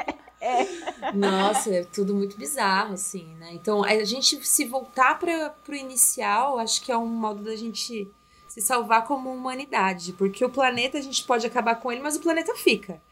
[1.12, 3.48] Nossa, é tudo muito bizarro, assim, né?
[3.50, 8.08] Então, a gente se voltar para pro inicial, acho que é um modo da gente
[8.46, 10.12] se salvar como humanidade.
[10.12, 13.02] Porque o planeta, a gente pode acabar com ele, mas o planeta fica.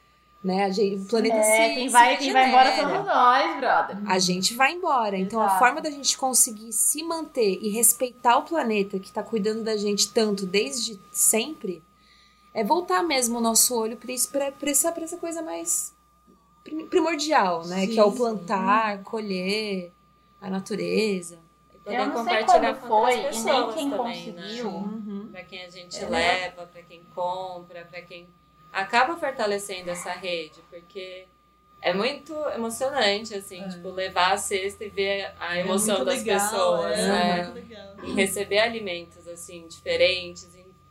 [0.42, 0.64] Né?
[0.64, 3.96] A gente, o planeta É, se, quem se vai, quem vai embora somos nós, brother.
[4.10, 5.16] A gente vai embora.
[5.16, 5.58] Então, a Exato.
[5.60, 10.12] forma da gente conseguir se manter e respeitar o planeta que tá cuidando da gente
[10.12, 11.80] tanto desde sempre
[12.52, 15.94] é voltar mesmo o nosso olho pra, isso, pra, pra, essa, pra essa coisa mais
[16.64, 17.82] prim- primordial, né?
[17.82, 18.16] Sim, que é o sim.
[18.16, 19.92] plantar, colher
[20.40, 21.38] a natureza.
[21.84, 24.70] Poder Eu não sei compartilhar quando com outras foi e nem quem também, conseguiu.
[24.72, 25.28] Né?
[25.30, 26.08] Pra quem a gente É.
[26.08, 28.28] leva, pra quem compra, pra quem
[28.72, 31.26] acaba fortalecendo essa rede, porque
[31.80, 33.68] é muito emocionante, assim, É.
[33.68, 37.42] tipo, levar a cesta e ver a É emoção muito das legal, pessoas, é, né?
[37.44, 37.94] muito legal.
[38.04, 40.48] E receber alimentos, assim, diferentes.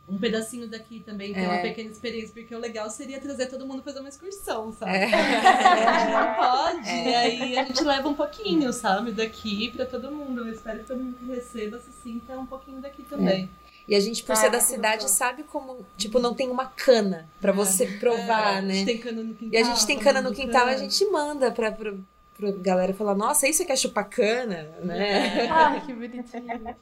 [0.08, 1.48] Um pedacinho daqui também tem É.
[1.48, 4.92] uma pequena experiência, porque o legal seria trazer todo mundo fazer uma excursão, sabe?
[4.96, 5.04] É.
[5.04, 5.08] A
[6.02, 10.46] gente não pode, e aí a gente leva um pouquinho, sabe, daqui pra todo mundo.
[10.46, 13.48] Eu espero que todo mundo que receba se sinta um pouquinho daqui também.
[13.92, 17.28] E a gente, por Ah, ser da cidade, sabe como, tipo, não tem uma cana
[17.42, 18.72] pra você provar, É, A né?
[18.76, 19.52] gente tem cana no quintal.
[19.52, 20.78] E a gente tem cana no mundo quintal, a cana.
[20.78, 21.92] gente manda pra, pra,
[22.38, 25.46] pra galera falar, nossa, isso aqui é chupar cana, né?
[25.52, 26.74] Ai, que bonitinho.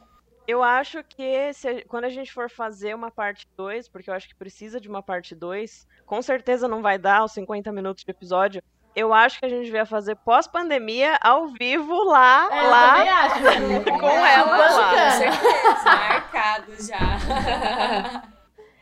[0.46, 4.14] Eu acho que se a- quando a gente for fazer uma parte 2, porque eu
[4.14, 8.04] acho que precisa de uma parte 2, com certeza não vai dar os 50 minutos
[8.04, 8.62] de episódio.
[8.94, 12.94] Eu acho que a gente devia fazer pós-pandemia ao vivo lá, É, eu lá.
[12.94, 13.84] também acho.
[14.00, 15.10] Com ela lá.
[15.12, 15.84] Chupando cana.
[15.84, 18.22] Marcado já.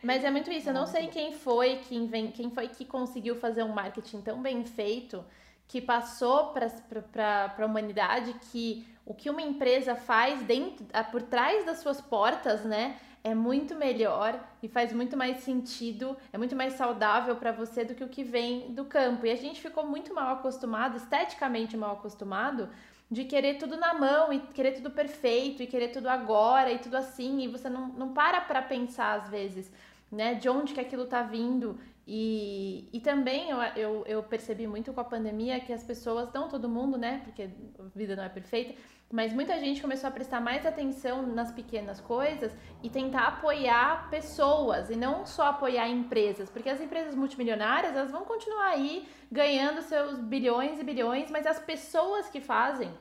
[0.01, 0.69] Mas é muito isso.
[0.69, 2.31] Eu não sei quem foi que inven...
[2.31, 5.23] quem foi que conseguiu fazer um marketing tão bem feito
[5.67, 11.79] que passou para a humanidade que o que uma empresa faz dentro, por trás das
[11.79, 17.35] suas portas, né, é muito melhor e faz muito mais sentido, é muito mais saudável
[17.35, 19.25] para você do que o que vem do campo.
[19.25, 22.69] E a gente ficou muito mal acostumado, esteticamente mal acostumado,
[23.11, 26.95] de querer tudo na mão e querer tudo perfeito e querer tudo agora e tudo
[26.95, 29.71] assim, e você não, não para pra pensar às vezes,
[30.11, 31.79] né, de onde que aquilo tá vindo.
[32.11, 36.49] E, e também eu, eu, eu percebi muito com a pandemia que as pessoas, não
[36.49, 38.73] todo mundo, né, porque a vida não é perfeita,
[39.11, 44.89] mas muita gente começou a prestar mais atenção nas pequenas coisas e tentar apoiar pessoas
[44.89, 50.17] e não só apoiar empresas, porque as empresas multimilionárias elas vão continuar aí ganhando seus
[50.17, 52.91] bilhões e bilhões, mas as pessoas que fazem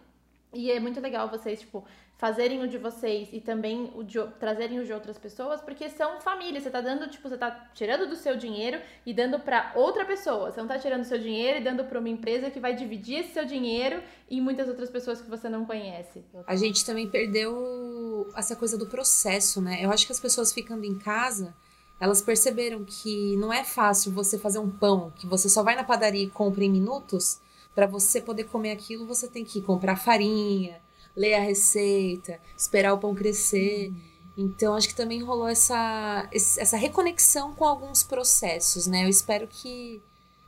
[0.53, 1.85] e é muito legal vocês, tipo,
[2.19, 6.21] fazerem o de vocês e também o de, trazerem o de outras pessoas, porque são
[6.21, 6.61] família.
[6.61, 10.51] Você tá dando, tipo, você tá tirando do seu dinheiro e dando pra outra pessoa.
[10.51, 13.21] Você não tá tirando do seu dinheiro e dando pra uma empresa que vai dividir
[13.21, 16.25] esse seu dinheiro em muitas outras pessoas que você não conhece.
[16.47, 19.79] A gente também perdeu essa coisa do processo, né?
[19.81, 21.55] Eu acho que as pessoas ficando em casa,
[22.01, 25.85] elas perceberam que não é fácil você fazer um pão, que você só vai na
[25.85, 27.41] padaria e compra em minutos.
[27.79, 30.81] Para você poder comer aquilo, você tem que comprar farinha,
[31.15, 33.93] ler a receita, esperar o pão crescer.
[34.37, 39.05] Então, acho que também rolou essa, essa reconexão com alguns processos, né?
[39.05, 40.03] Eu espero que,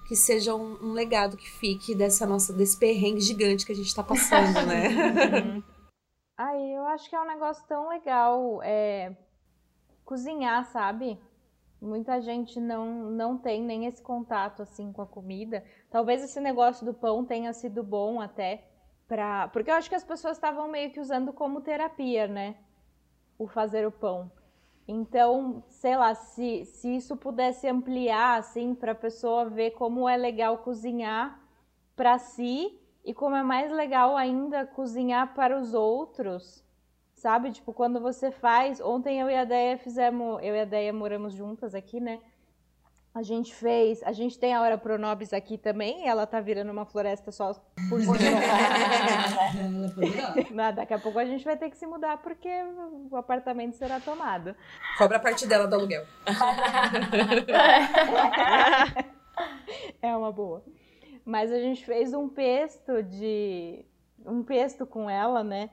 [0.09, 3.95] que seja um, um legado que fique dessa nossa, desse perrengue gigante que a gente
[3.95, 5.63] tá passando, né?
[6.37, 9.17] Aí eu acho que é um negócio tão legal é,
[10.05, 11.17] cozinhar, sabe?
[11.81, 15.65] Muita gente não, não tem nem esse contato assim com a comida.
[15.91, 18.65] Talvez esse negócio do pão tenha sido bom até
[19.09, 22.57] para, porque eu acho que as pessoas estavam meio que usando como terapia, né?
[23.39, 24.31] O fazer o pão.
[24.87, 30.17] Então, sei lá, se, se isso pudesse ampliar assim para a pessoa ver como é
[30.17, 31.41] legal cozinhar
[31.97, 36.65] para si e como é mais legal ainda cozinhar para os outros
[37.21, 37.53] Sabe?
[37.53, 38.81] Tipo, quando você faz.
[38.81, 40.43] Ontem eu e a Deia fizemos.
[40.43, 42.19] Eu e a Deia moramos juntas aqui, né?
[43.15, 44.03] A gente fez.
[44.05, 46.09] A gente tem a Hora Pronobis aqui também.
[46.09, 47.53] ela tá virando uma floresta só
[47.91, 48.07] por si.
[50.75, 52.49] Daqui a pouco a gente vai ter que se mudar porque
[53.11, 54.57] o apartamento será tomado.
[54.97, 56.07] Cobra a parte dela do aluguel.
[60.01, 60.65] é uma boa.
[61.23, 63.85] Mas a gente fez um pesto de.
[64.25, 65.69] Um pesto com ela, né?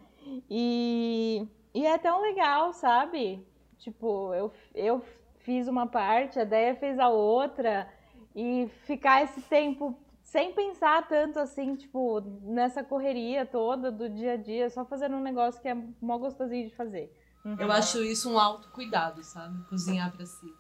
[0.50, 3.46] E, e é tão legal, sabe?
[3.78, 5.04] Tipo, eu, eu
[5.40, 7.88] fiz uma parte, a Deia fez a outra,
[8.36, 14.38] e ficar esse tempo sem pensar tanto assim, tipo, nessa correria toda do dia a
[14.38, 17.12] dia, só fazendo um negócio que é mó gostosinho de fazer.
[17.46, 17.56] Uhum.
[17.58, 19.64] Eu acho isso um autocuidado, sabe?
[19.70, 20.54] Cozinhar pra si.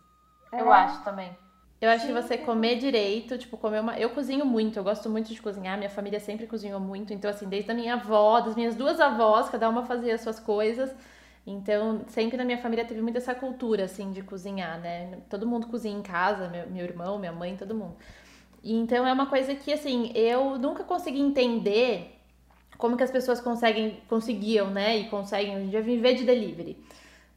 [0.53, 0.78] Eu é.
[0.84, 1.38] acho também.
[1.80, 3.97] Eu acho que você comer direito, tipo, comer uma.
[3.99, 7.13] Eu cozinho muito, eu gosto muito de cozinhar, minha família sempre cozinhou muito.
[7.13, 10.39] Então, assim, desde a minha avó, das minhas duas avós, cada uma fazia as suas
[10.39, 10.93] coisas.
[11.45, 15.19] Então, sempre na minha família teve muito essa cultura, assim, de cozinhar, né?
[15.30, 17.95] Todo mundo cozinha em casa, meu, meu irmão, minha mãe, todo mundo.
[18.63, 22.19] E, então, é uma coisa que, assim, eu nunca consegui entender
[22.78, 24.97] como que as pessoas conseguem, conseguiam, né?
[24.97, 26.78] E conseguem hoje em dia viver de delivery.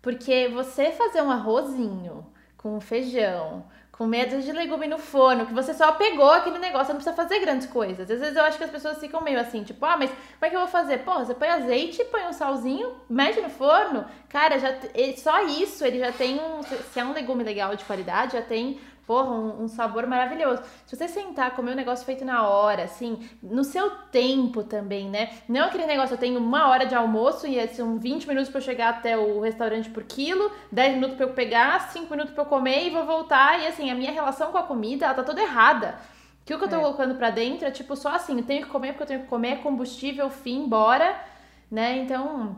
[0.02, 2.26] Porque você fazer um arrozinho
[2.60, 3.64] com feijão
[4.00, 7.14] com medo de legume no forno, que você só pegou aquele negócio, você não precisa
[7.14, 8.10] fazer grandes coisas.
[8.10, 10.48] Às vezes eu acho que as pessoas ficam meio assim, tipo, ah, mas como é
[10.48, 11.00] que eu vou fazer?
[11.00, 14.06] Pô, você põe azeite, põe um salzinho, mete no forno.
[14.30, 14.74] Cara, já
[15.18, 16.62] só isso ele já tem um.
[16.62, 18.80] Se é um legume legal de qualidade, já tem
[19.10, 20.62] porra, um, um, sabor maravilhoso.
[20.86, 25.30] Se você sentar, comer um negócio feito na hora, assim, no seu tempo também, né?
[25.48, 28.64] Não aquele negócio, eu tenho uma hora de almoço e são 20 minutos para eu
[28.64, 32.46] chegar até o restaurante por quilo, 10 minutos para eu pegar, 5 minutos para eu
[32.46, 33.60] comer e vou voltar.
[33.60, 35.98] E assim, a minha relação com a comida, ela tá toda errada.
[36.44, 36.78] Que o que eu tô é.
[36.78, 39.26] colocando para dentro é tipo só assim, eu tenho que comer porque eu tenho que
[39.26, 41.20] comer, combustível, fim, bora,
[41.68, 41.98] né?
[41.98, 42.56] Então,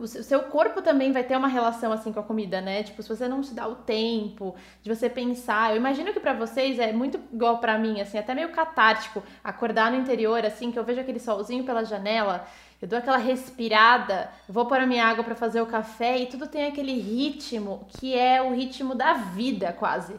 [0.00, 2.82] o seu corpo também vai ter uma relação assim com a comida, né?
[2.82, 6.32] Tipo, se você não se dá o tempo de você pensar, eu imagino que para
[6.32, 10.78] vocês é muito igual para mim, assim, até meio catártico acordar no interior assim, que
[10.78, 12.46] eu vejo aquele solzinho pela janela,
[12.80, 16.66] eu dou aquela respirada, vou para minha água para fazer o café e tudo tem
[16.66, 20.14] aquele ritmo que é o ritmo da vida, quase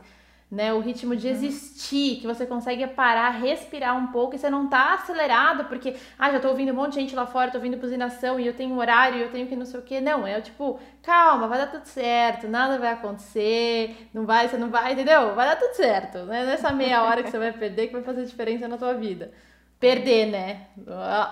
[0.50, 0.74] né?
[0.74, 4.94] O ritmo de existir, que você consegue parar, respirar um pouco e você não tá
[4.94, 8.40] acelerado porque, ah, já tô ouvindo um monte de gente lá fora, tô ouvindo buzinação
[8.40, 10.00] e eu tenho horário, eu tenho que não sei o que.
[10.00, 14.70] Não, é tipo, calma, vai dar tudo certo, nada vai acontecer, não vai, você não
[14.70, 15.36] vai, entendeu?
[15.36, 16.46] Vai dar tudo certo, né?
[16.46, 19.34] Nessa meia hora que você vai perder que vai fazer diferença na tua vida.
[19.80, 20.68] Perder, né?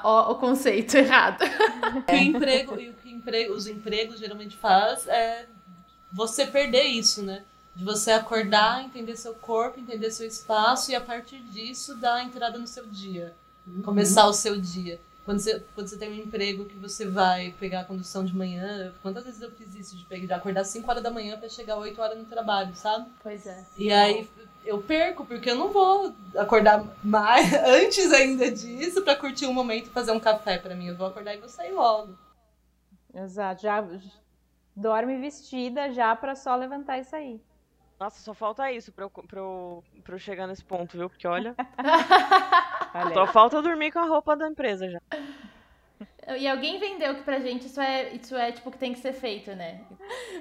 [0.04, 1.44] O, o, conceito errado.
[2.06, 5.48] Que o emprego, e o que emprego, os empregos geralmente faz é
[6.14, 7.44] você perder isso, né?
[7.76, 12.24] De você acordar, entender seu corpo, entender seu espaço e a partir disso dar a
[12.24, 13.36] entrada no seu dia.
[13.68, 13.82] Uhum.
[13.82, 15.00] Começar o seu dia.
[15.26, 18.94] Quando você, quando você tem um emprego que você vai pegar a condução de manhã,
[19.02, 21.78] quantas vezes eu fiz isso de pegar, de acordar 5 horas da manhã para chegar
[21.78, 23.10] 8 horas no trabalho, sabe?
[23.24, 23.66] Pois é.
[23.76, 24.30] E aí
[24.64, 29.88] eu perco, porque eu não vou acordar mais antes ainda disso para curtir um momento
[29.88, 30.88] e fazer um café para mim.
[30.88, 32.16] Eu vou acordar e vou sair logo.
[33.12, 33.84] Exato, já
[34.76, 37.42] dorme vestida já para só levantar e sair.
[38.00, 41.10] Nossa, só falta isso pra eu, pra eu, pra eu chegar nesse ponto, viu?
[41.10, 41.56] Porque olha.
[43.14, 45.00] só falta dormir com a roupa da empresa já.
[46.38, 49.14] E alguém vendeu que pra gente isso é, isso é tipo que tem que ser
[49.14, 49.82] feito, né?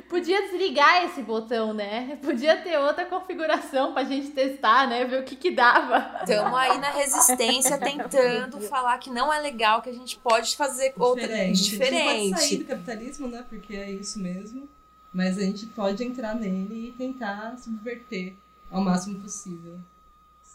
[0.08, 2.18] Podia desligar esse botão, né?
[2.22, 5.04] Podia ter outra configuração pra gente testar, né?
[5.04, 6.20] Ver o que que dava.
[6.20, 10.94] Estamos aí na resistência tentando falar que não é legal, que a gente pode fazer
[10.98, 11.62] outra diferente.
[11.62, 12.08] diferente.
[12.08, 13.44] A gente pode sair do capitalismo, né?
[13.46, 14.66] Porque é isso mesmo.
[15.14, 18.34] Mas a gente pode entrar nele e tentar subverter
[18.68, 19.78] ao máximo possível.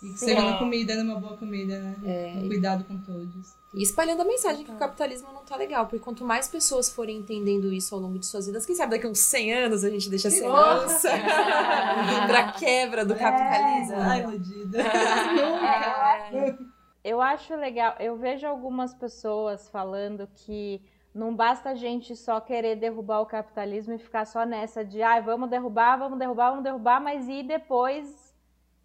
[0.04, 1.96] E que seja uma comida, numa boa comida, né?
[2.06, 2.34] É.
[2.38, 3.54] Um cuidado com todos.
[3.74, 5.86] E espalhando a mensagem que o capitalismo não tá legal.
[5.86, 9.08] Porque quanto mais pessoas forem entendendo isso ao longo de suas vidas, quem sabe daqui
[9.08, 11.10] a uns 100 anos a gente deixa a segurança
[12.28, 13.94] pra quebra do capitalismo.
[13.94, 14.02] É.
[14.02, 14.78] Ai, iludida.
[14.78, 16.38] Nunca.
[16.38, 16.58] É.
[17.04, 17.96] Eu acho legal.
[18.00, 20.82] Eu vejo algumas pessoas falando que
[21.14, 25.20] não basta a gente só querer derrubar o capitalismo e ficar só nessa de, ai,
[25.20, 28.08] ah, vamos derrubar, vamos derrubar, vamos derrubar, mas e depois?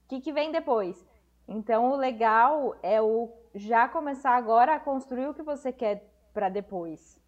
[0.05, 1.05] O que, que vem depois?
[1.47, 6.49] Então, o legal é o já começar agora a construir o que você quer para
[6.49, 7.21] depois,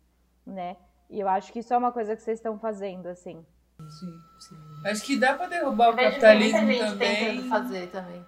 [0.45, 0.77] né?
[1.09, 3.45] E eu acho que isso é uma coisa que vocês estão fazendo, assim.
[4.01, 4.21] Sim.
[4.41, 4.57] Sim.
[4.85, 7.17] Acho que dá pra derrubar o capitalismo muita gente também.
[7.17, 8.27] tentando fazer também.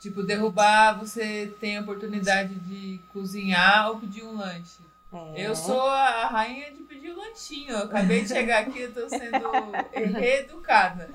[0.00, 4.82] Tipo, derrubar, você tem a oportunidade de cozinhar ou pedir um lanche.
[5.12, 5.46] É.
[5.46, 7.72] Eu sou a rainha de pedir o lanchinho.
[7.72, 9.50] Eu acabei de chegar aqui, eu tô sendo
[9.92, 11.10] reeducada.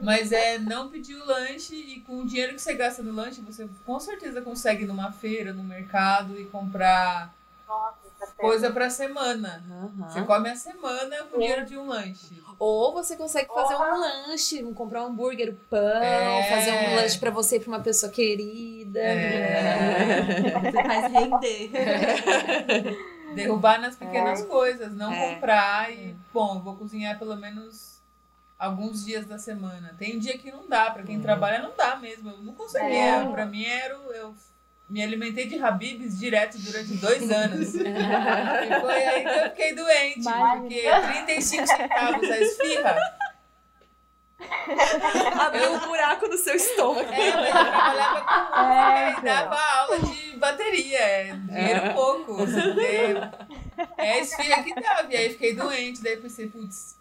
[0.00, 3.40] Mas é não pedir o lanche e com o dinheiro que você gasta no lanche,
[3.40, 7.34] você com certeza consegue ir numa feira, no mercado e comprar
[8.38, 9.62] coisa pra semana.
[9.70, 10.08] Aham.
[10.08, 12.42] Você come a semana com o dinheiro de um lanche.
[12.58, 16.48] Ou você consegue fazer um lanche, comprar um hambúrguer, um pão, É.
[16.48, 19.00] fazer um lanche pra você e pra uma pessoa querida.
[19.00, 20.22] É.
[20.62, 21.70] Você faz render.
[23.34, 25.34] Derrubar nas pequenas coisas, não É.
[25.34, 28.00] comprar e, bom, eu vou cozinhar pelo menos
[28.58, 29.94] alguns dias da semana.
[29.98, 32.30] Tem dia que não dá, pra quem trabalha não dá mesmo.
[32.30, 33.28] Eu não conseguia.
[33.30, 33.94] Pra mim era.
[33.94, 34.34] Eu
[34.88, 37.74] me alimentei de Habibs direto durante dois anos.
[37.74, 40.60] e foi aí que eu fiquei doente, Imagina.
[40.60, 42.96] porque 35 centavos a esfirra.
[45.40, 47.12] Abriu um buraco no seu estômago.
[47.12, 50.98] É, mas eu trabalhava com música É, e dava aula de bateria.
[50.98, 52.36] É dinheiro pouco.
[52.80, 55.12] É, é a esfirra que dava.
[55.12, 56.02] E aí fiquei doente.
[56.02, 56.96] Daí pensei, putz,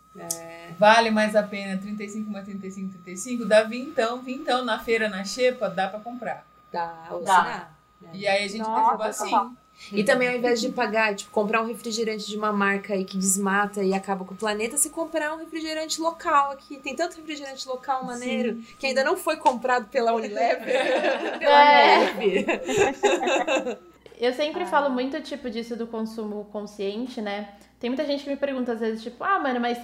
[0.80, 3.46] vale mais a pena 35 mais 35, 35?
[3.46, 6.44] Dá vintão, vintão na feira, na xepa, dá pra comprar.
[6.72, 7.70] Dá, ou Dá.
[8.14, 9.58] E aí a gente Nossa, derruba assim.
[9.92, 13.16] E também ao invés de pagar, tipo, comprar um refrigerante de uma marca aí que
[13.18, 16.78] desmata e acaba com o planeta, se comprar um refrigerante local aqui.
[16.80, 20.66] Tem tanto refrigerante local maneiro que ainda não foi comprado pela Unilever.
[21.38, 22.12] pela É.
[22.12, 23.80] Unilever.
[24.20, 27.54] Eu sempre falo muito, tipo, disso do consumo consciente, né?
[27.80, 29.78] Tem muita gente que me pergunta às vezes, tipo, ah, mano, mas.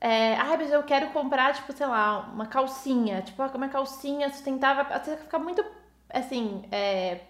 [0.00, 3.22] É, ah, mas eu quero comprar, tipo, sei lá, uma calcinha.
[3.22, 4.84] Tipo, uma calcinha sustentável.
[4.84, 5.64] Você fica muito,
[6.10, 7.20] assim, é,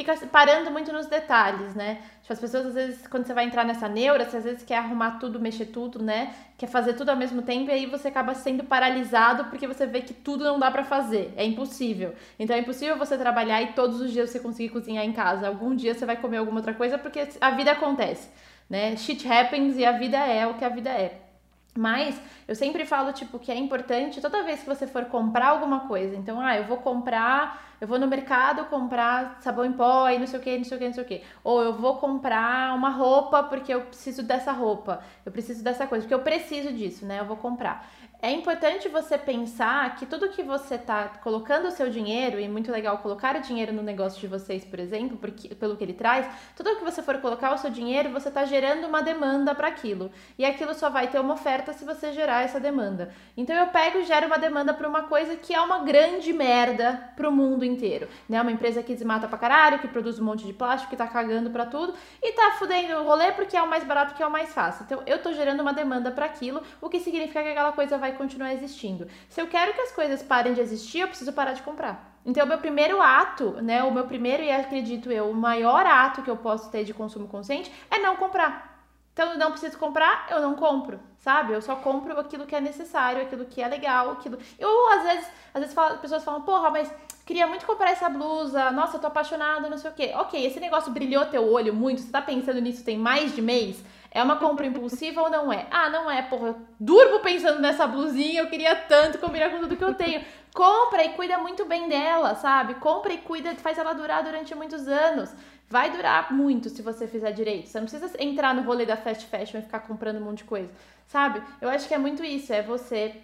[0.00, 1.98] fica parando muito nos detalhes, né?
[2.22, 4.78] Tipo, as pessoas, às vezes, quando você vai entrar nessa neura, você às vezes quer
[4.78, 6.34] arrumar tudo, mexer tudo, né?
[6.56, 10.00] Quer fazer tudo ao mesmo tempo e aí você acaba sendo paralisado porque você vê
[10.00, 11.34] que tudo não dá pra fazer.
[11.36, 12.14] É impossível.
[12.38, 15.46] Então é impossível você trabalhar e todos os dias você conseguir cozinhar em casa.
[15.46, 18.28] Algum dia você vai comer alguma outra coisa porque a vida acontece,
[18.70, 18.96] né?
[18.96, 21.29] Shit happens e a vida é o que a vida é.
[21.76, 25.80] Mas eu sempre falo, tipo, que é importante toda vez que você for comprar alguma
[25.80, 26.16] coisa.
[26.16, 30.26] Então, ah, eu vou comprar, eu vou no mercado comprar sabão em pó e não
[30.26, 31.22] sei o que, não sei o que, não sei o que.
[31.44, 35.00] Ou eu vou comprar uma roupa porque eu preciso dessa roupa.
[35.24, 37.20] Eu preciso dessa coisa, porque eu preciso disso, né?
[37.20, 37.88] Eu vou comprar.
[38.22, 42.70] É importante você pensar que tudo que você tá colocando o seu dinheiro, e muito
[42.70, 46.26] legal colocar o dinheiro no negócio de vocês, por exemplo, porque, pelo que ele traz,
[46.54, 50.10] tudo que você for colocar o seu dinheiro, você tá gerando uma demanda para aquilo.
[50.38, 53.10] E aquilo só vai ter uma oferta se você gerar essa demanda.
[53.34, 57.12] Então eu pego e gero uma demanda para uma coisa que é uma grande merda
[57.16, 58.06] pro mundo inteiro.
[58.28, 58.42] Né?
[58.42, 61.48] Uma empresa que desmata pra caralho, que produz um monte de plástico, que tá cagando
[61.48, 64.30] pra tudo e tá fudendo o rolê porque é o mais barato, que é o
[64.30, 64.84] mais fácil.
[64.84, 68.09] Então eu tô gerando uma demanda para aquilo, o que significa que aquela coisa vai
[68.12, 69.06] continuar existindo.
[69.28, 72.18] Se eu quero que as coisas parem de existir, eu preciso parar de comprar.
[72.24, 73.82] Então, o meu primeiro ato, né?
[73.82, 77.26] O meu primeiro e acredito eu, o maior ato que eu posso ter de consumo
[77.28, 78.68] consciente é não comprar.
[79.12, 81.52] Então, eu não preciso comprar, eu não compro, sabe?
[81.52, 84.38] Eu só compro aquilo que é necessário, aquilo que é legal, aquilo.
[84.58, 86.90] Eu, às vezes, às vezes falo- as pessoas falam, porra, mas
[87.26, 90.12] queria muito comprar essa blusa, nossa, eu tô apaixonada, não sei o quê.
[90.14, 93.82] Ok, esse negócio brilhou teu olho muito, você tá pensando nisso tem mais de mês?
[94.10, 95.66] É uma compra impulsiva ou não é?
[95.70, 99.76] Ah, não é, porra, eu durmo pensando nessa blusinha, eu queria tanto combinar com tudo
[99.76, 100.24] que eu tenho.
[100.52, 102.74] Compra e cuida muito bem dela, sabe?
[102.74, 105.32] Compra e cuida, faz ela durar durante muitos anos.
[105.68, 107.68] Vai durar muito se você fizer direito.
[107.68, 110.44] Você não precisa entrar no rolê da fast fashion e ficar comprando um monte de
[110.44, 110.68] coisa,
[111.06, 111.40] sabe?
[111.60, 113.14] Eu acho que é muito isso, é você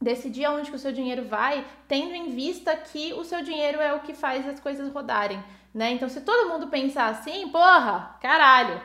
[0.00, 3.92] decidir aonde que o seu dinheiro vai, tendo em vista que o seu dinheiro é
[3.92, 5.90] o que faz as coisas rodarem, né?
[5.90, 8.80] Então, se todo mundo pensar assim, porra, caralho,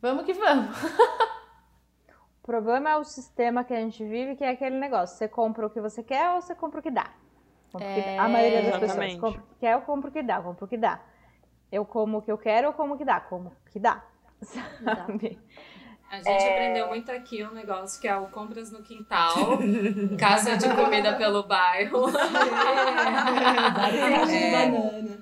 [0.00, 0.76] vamos que vamos.
[2.42, 5.16] O problema é o sistema que a gente vive, que é aquele negócio.
[5.16, 7.12] Você compra o que você quer ou você compra o que dá.
[7.72, 8.22] Compra o que É, dá.
[8.24, 9.14] A maioria das exatamente.
[9.16, 11.00] pessoas compra o que quer ou compra o que dá, compra o que dá.
[11.72, 14.04] Eu como o que eu quero ou como o que dá, como o que dá.
[14.42, 15.38] Sabe?
[16.10, 19.58] A gente aprendeu muito aqui um negócio que é o compras no quintal,
[20.18, 22.06] casa de comida pelo bairro.
[24.26, 24.50] De É.
[24.52, 25.18] banana.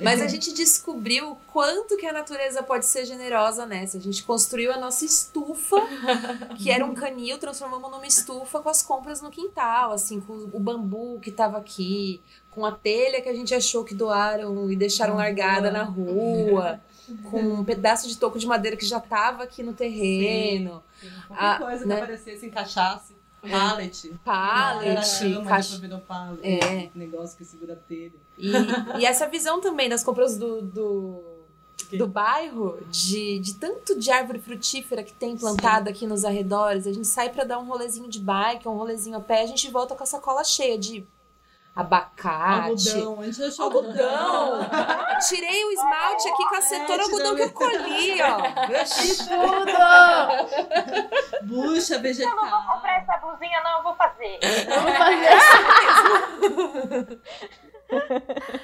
[0.00, 3.98] Mas a gente descobriu o quanto que a natureza pode ser generosa nessa.
[3.98, 5.76] A gente construiu a nossa estufa,
[6.56, 10.58] que era um canil, transformamos numa estufa com as compras no quintal, assim, com o
[10.60, 12.20] bambu que tava aqui,
[12.50, 16.80] com a telha que a gente achou que doaram e deixaram largada na rua,
[17.30, 20.82] com um pedaço de toco de madeira que já tava aqui no terreno,
[21.26, 21.96] Qualquer Ah, coisa né?
[21.96, 23.12] que aparecesse, encaixasse.
[23.50, 24.12] Pallet.
[24.24, 26.40] pallet, Cama, caixa- virou pallet.
[26.46, 26.90] É.
[26.94, 28.12] Negócio que segura a telha.
[28.38, 28.52] E,
[29.00, 31.20] e essa visão também das compras do, do,
[31.98, 36.86] do bairro, de, de tanto de árvore frutífera que tem plantada aqui nos arredores.
[36.86, 39.68] A gente sai pra dar um rolezinho de bike, um rolezinho a pé, a gente
[39.72, 41.04] volta com a sacola cheia de
[41.74, 42.90] abacate.
[42.90, 43.20] Algodão.
[43.20, 44.60] A gente achou Algodão!
[45.28, 48.38] Tirei o esmalte aqui com a setora É, algodão que eu colhi, ó.
[49.28, 49.72] Tudo!
[51.42, 52.30] Bucha vegetal.
[52.30, 54.38] Eu não vou comprar essa blusinha, não, eu vou fazer.
[54.68, 55.30] Vamos fazer.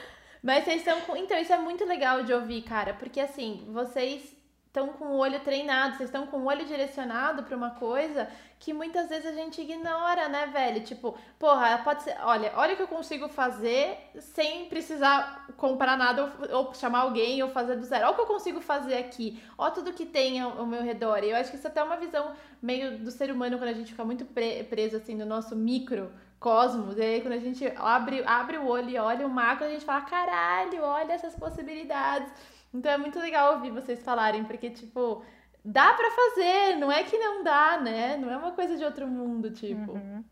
[0.42, 1.16] Mas vocês estão com.
[1.16, 2.94] Então, isso é muito legal de ouvir, cara.
[2.94, 4.22] Porque assim, vocês
[4.68, 8.28] estão com o olho treinado, vocês estão com o olho direcionado pra uma coisa
[8.60, 10.82] que muitas vezes a gente ignora, né, velho?
[10.82, 12.16] Tipo, porra, pode ser.
[12.22, 17.42] Olha, olha o que eu consigo fazer sem precisar comprar nada ou, ou chamar alguém
[17.42, 18.04] ou fazer do zero.
[18.04, 19.42] Olha o que eu consigo fazer aqui.
[19.56, 21.22] Olha tudo que tem ao, ao meu redor.
[21.22, 23.74] E eu acho que isso até é uma visão meio do ser humano quando a
[23.74, 26.10] gente fica muito pre- preso assim no nosso micro
[26.40, 26.98] cosmos.
[26.98, 29.84] E aí quando a gente abre, abre o olho e olha o macro, a gente
[29.84, 32.30] fala, caralho, olha essas possibilidades.
[32.72, 35.22] Então é muito legal ouvir vocês falarem, porque, tipo,
[35.64, 38.16] dá pra fazer, não é que não dá, né?
[38.16, 39.92] Não é uma coisa de outro mundo, tipo.
[39.92, 40.24] Uhum.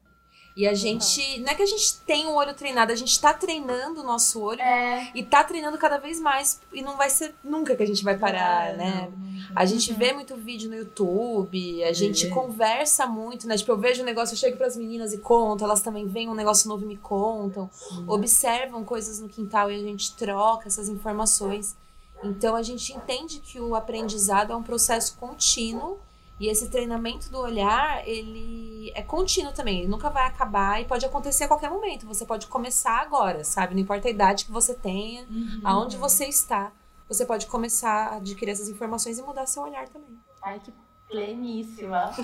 [0.56, 1.38] E a gente.
[1.40, 4.40] Não é que a gente tem um olho treinado, a gente tá treinando o nosso
[4.40, 5.10] olho É.
[5.14, 6.62] e tá treinando cada vez mais.
[6.72, 9.08] E não vai ser nunca que a gente vai parar, É, né?
[9.14, 9.26] não.
[9.54, 12.30] A gente vê muito vídeo no YouTube, a gente É.
[12.30, 13.54] conversa muito, né?
[13.58, 16.34] Tipo, eu vejo um negócio, eu chego pras meninas e conto, elas também veem um
[16.34, 17.68] negócio novo e me contam,
[18.06, 21.76] observam coisas no quintal e a gente troca essas informações.
[22.22, 25.98] Então a gente entende que o aprendizado é um processo contínuo
[26.40, 31.04] e esse treinamento do olhar, ele é contínuo também, ele nunca vai acabar e pode
[31.06, 32.06] acontecer a qualquer momento.
[32.06, 33.74] Você pode começar agora, sabe?
[33.74, 35.60] Não importa a idade que você tenha, Uhum.
[35.64, 36.72] aonde você está,
[37.08, 40.18] você pode começar a adquirir essas informações e mudar seu olhar também.
[40.42, 40.72] Ai, que
[41.08, 42.12] pleníssima.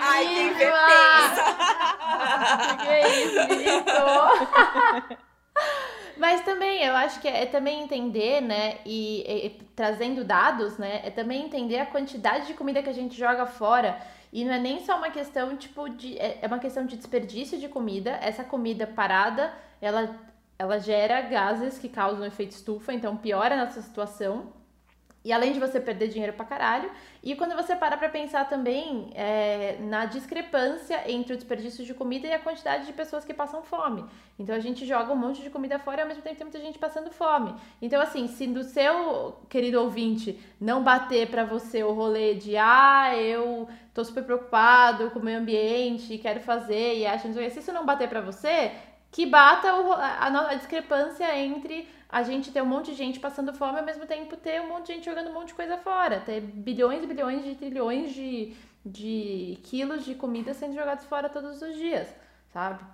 [0.00, 1.52] Ai, quem vê pleníssima.
[2.82, 3.38] Que é isso.
[6.16, 10.76] Mas também, eu acho que é, é também entender, né, e, e- e trazendo dados,
[10.78, 13.98] né, é também entender a quantidade de comida que a gente joga fora.
[14.32, 16.18] E não é nem só uma questão, tipo, de.
[16.18, 18.10] É é uma questão de desperdício de comida.
[18.22, 20.14] Essa comida parada, ela,
[20.58, 24.52] ela gera gases que causam efeito estufa, então piora a nossa situação.
[25.24, 26.90] E além de você perder dinheiro pra caralho,
[27.22, 32.26] e quando você para pra pensar também é, na discrepância entre o desperdício de comida
[32.26, 34.04] e a quantidade de pessoas que passam fome.
[34.36, 36.58] Então a gente joga um monte de comida fora e ao mesmo tempo tem muita
[36.58, 37.54] gente passando fome.
[37.80, 43.16] Então, assim, se do seu querido ouvinte não bater pra você o rolê de ah,
[43.16, 47.48] eu tô super preocupado com o meio ambiente, quero fazer e acho, não sei o
[47.48, 48.72] quê", se isso não bater pra você,
[49.12, 53.54] que bata o a, a- discrepância entre a gente ter um monte de gente passando
[53.54, 56.20] fome ao mesmo tempo ter um monte de gente jogando um monte de coisa fora.
[56.20, 58.54] Ter bilhões e bilhões de trilhões de,
[58.84, 62.08] de quilos de comida sendo jogados fora todos os dias,
[62.52, 62.84] sabe?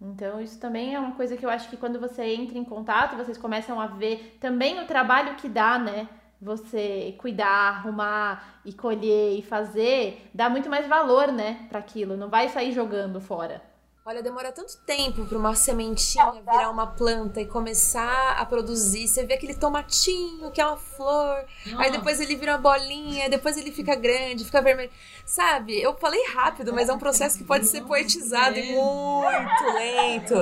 [0.00, 3.16] Então, isso também é uma coisa que eu acho que quando você entra em contato,
[3.16, 6.08] vocês começam a ver também o trabalho que dá, né?
[6.40, 12.16] Você cuidar, arrumar e colher e fazer, dá muito mais valor, né, para aquilo.
[12.16, 13.60] Não vai sair jogando fora.
[14.08, 19.06] Olha, demora tanto tempo para uma sementinha virar uma planta e começar a produzir.
[19.06, 21.44] Você vê aquele tomatinho que é uma flor,
[21.76, 24.90] aí depois ele vira uma bolinha, depois ele fica grande, fica vermelho.
[25.26, 25.78] Sabe?
[25.78, 30.34] Eu falei rápido, mas é um processo que pode ser poetizado e muito lento.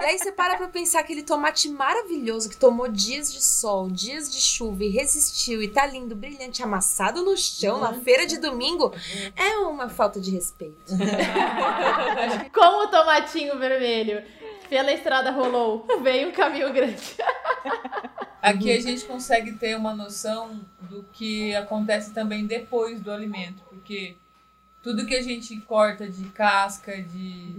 [0.00, 4.30] E aí você para pra pensar aquele tomate maravilhoso que tomou dias de sol, dias
[4.30, 8.94] de chuva e resistiu e tá lindo, brilhante, amassado no chão na feira de domingo.
[9.34, 10.94] É uma falta de respeito.
[12.54, 14.22] Como o tomatinho vermelho
[14.68, 17.16] pela estrada rolou, veio um caminho grande.
[18.40, 24.16] Aqui a gente consegue ter uma noção do que acontece também depois do alimento, porque
[24.82, 27.54] tudo que a gente corta de casca, de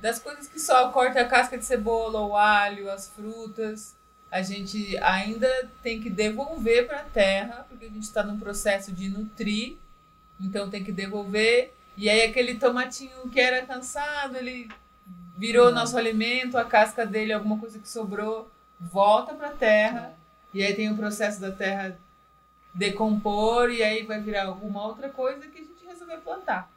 [0.00, 3.96] das coisas que só corta a casca de cebola, o alho, as frutas,
[4.30, 5.48] a gente ainda
[5.82, 9.76] tem que devolver para a terra, porque a gente está num processo de nutrir,
[10.40, 11.74] então tem que devolver.
[11.96, 14.68] E aí aquele tomatinho que era cansado, ele
[15.40, 20.12] virou nosso alimento, a casca dele, alguma coisa que sobrou, volta para a terra.
[20.52, 21.96] E aí tem o processo da terra
[22.74, 26.70] decompor e aí vai virar alguma outra coisa que a gente resolveu plantar.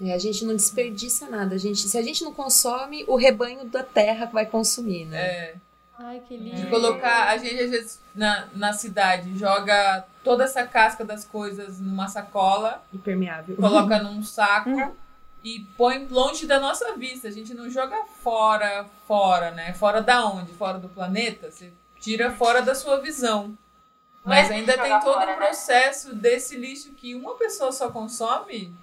[0.00, 1.54] É, a gente não desperdiça nada.
[1.56, 5.18] A gente, se a gente não consome, o rebanho da terra vai consumir, né?
[5.18, 5.54] É,
[5.98, 6.70] Ai, que de lindo.
[6.70, 12.08] colocar, a gente às vezes na, na cidade joga toda essa casca das coisas numa
[12.08, 13.56] sacola, Impermeável.
[13.56, 14.96] coloca num saco
[15.46, 17.28] e põe longe da nossa vista.
[17.28, 19.72] A gente não joga fora, fora, né?
[19.74, 20.52] Fora da onde?
[20.52, 21.52] Fora do planeta?
[21.52, 23.56] Você tira fora da sua visão.
[24.24, 25.36] Não é Mas ainda tem todo fora, o né?
[25.36, 28.74] processo desse lixo que uma pessoa só consome,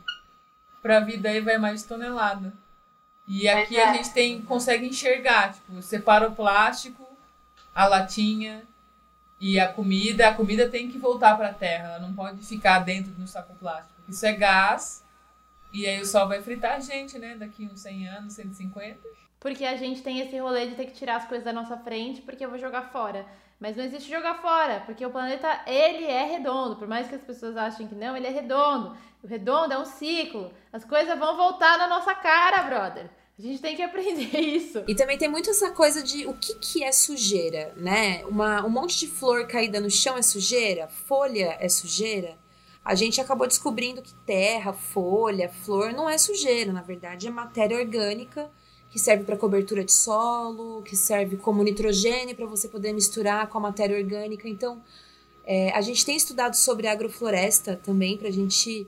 [0.82, 2.54] pra vida aí vai mais de tonelada.
[3.28, 3.94] E aqui a é.
[3.96, 7.06] gente tem, consegue enxergar, tipo, separa o plástico,
[7.76, 8.64] a latinha
[9.38, 12.80] E a comida, a comida tem que voltar para a terra, ela não pode ficar
[12.80, 14.00] dentro do saco plástico.
[14.08, 15.03] Isso é gás.
[15.74, 17.36] E aí o sol vai fritar a gente, né?
[17.36, 19.00] Daqui uns 100 anos, 150.
[19.40, 22.22] Porque a gente tem esse rolê de ter que tirar as coisas da nossa frente
[22.22, 23.26] porque eu vou jogar fora.
[23.60, 26.76] Mas não existe jogar fora, porque o planeta, ele é redondo.
[26.76, 28.96] Por mais que as pessoas achem que não, ele é redondo.
[29.24, 30.54] O redondo é um ciclo.
[30.72, 33.10] As coisas vão voltar na nossa cara, brother.
[33.38, 34.84] A gente tem que aprender isso.
[34.88, 38.24] E também tem muito essa coisa de o que, que é sujeira, né?
[38.26, 42.38] Uma, um monte de flor caída no chão é sujeira, folha é sujeira.
[42.84, 47.78] A gente acabou descobrindo que terra, folha, flor não é sujeira, na verdade é matéria
[47.78, 48.52] orgânica
[48.90, 53.58] que serve para cobertura de solo, que serve como nitrogênio para você poder misturar com
[53.58, 54.48] a matéria orgânica.
[54.48, 54.84] Então,
[55.44, 58.88] é, a gente tem estudado sobre agrofloresta também para a gente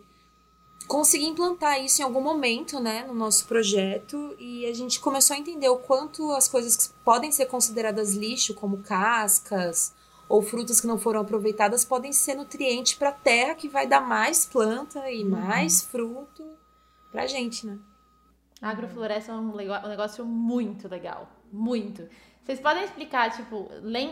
[0.87, 5.39] conseguir implantar isso em algum momento, né, no nosso projeto e a gente começou a
[5.39, 9.91] entender o quanto as coisas que podem ser consideradas lixo, como cascas
[10.27, 14.01] ou frutas que não foram aproveitadas, podem ser nutrientes para a terra que vai dar
[14.01, 15.29] mais planta e uhum.
[15.29, 16.43] mais fruto
[17.11, 17.77] para a gente, né?
[18.61, 21.29] A agrofloresta é um, um negócio muito legal.
[21.51, 22.07] Muito.
[22.43, 23.69] Vocês podem explicar, tipo,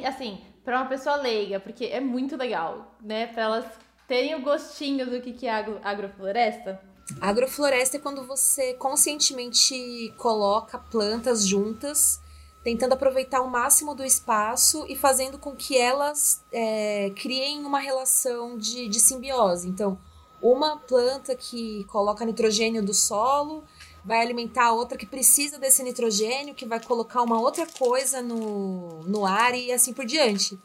[0.08, 3.28] assim, para uma pessoa leiga, porque é muito legal, né?
[3.28, 3.66] Para elas
[4.08, 6.82] terem o gostinho do que, que é agrofloresta?
[7.20, 12.22] Agrofloresta é quando você conscientemente coloca plantas juntas,
[12.64, 18.58] tentando aproveitar o máximo do espaço e fazendo com que elas é, criem uma relação
[18.58, 19.68] de, de simbiose.
[19.68, 19.98] Então,
[20.42, 23.64] uma planta que coloca nitrogênio do solo
[24.04, 29.04] vai alimentar a outra que precisa desse nitrogênio, que vai colocar uma outra coisa no,
[29.04, 30.60] no ar e assim por diante.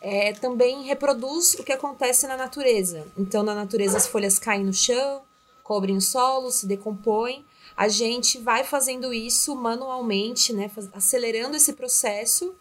[0.00, 3.06] É, também reproduz o que acontece na natureza.
[3.16, 5.22] Então, na natureza, as folhas caem no chão,
[5.62, 7.44] cobrem o solo, se decompõem.
[7.78, 12.54] A gente vai fazendo isso manualmente, né, acelerando esse processo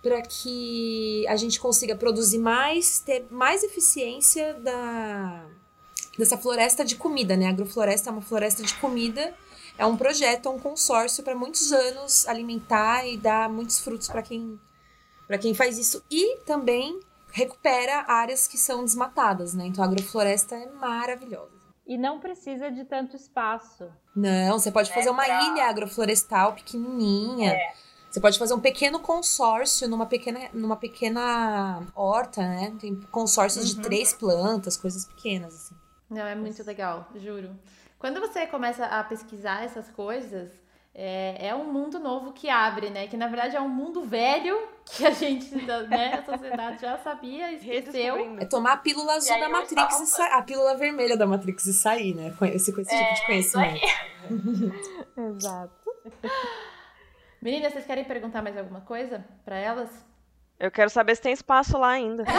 [0.00, 5.46] para que a gente consiga produzir mais, ter mais eficiência da,
[6.18, 7.46] dessa floresta de comida, né?
[7.46, 9.34] A agrofloresta é uma floresta de comida
[9.78, 14.22] é um projeto, é um consórcio para muitos anos alimentar e dar muitos frutos para
[14.22, 14.60] quem
[15.26, 17.00] para quem faz isso e também
[17.30, 19.66] recupera áreas que são desmatadas, né?
[19.66, 21.52] Então a agrofloresta é maravilhosa.
[21.86, 23.90] E não precisa de tanto espaço.
[24.14, 25.42] Não, você pode fazer uma pra...
[25.44, 27.52] ilha agroflorestal pequenininha.
[27.52, 27.72] É.
[28.10, 32.74] Você pode fazer um pequeno consórcio numa pequena, numa pequena horta, né?
[32.78, 33.76] Tem consórcios uhum.
[33.76, 35.74] de três plantas, coisas pequenas, assim.
[36.10, 37.58] Não, é muito legal, juro.
[37.98, 40.50] Quando você começa a pesquisar essas coisas,
[40.94, 43.06] é, é, um mundo novo que abre, né?
[43.06, 45.54] Que na verdade é um mundo velho que a gente,
[45.88, 48.36] né, a sociedade já sabia, esqueceu.
[48.38, 51.72] É tomar a pílula azul da Matrix e sair, a pílula vermelha da Matrix e
[51.72, 52.34] sair, né?
[52.38, 53.86] Com esse, com esse tipo de é, conhecimento.
[55.16, 55.72] Exato.
[57.40, 59.88] Meninas, vocês querem perguntar mais alguma coisa para elas?
[60.60, 62.24] Eu quero saber se tem espaço lá ainda.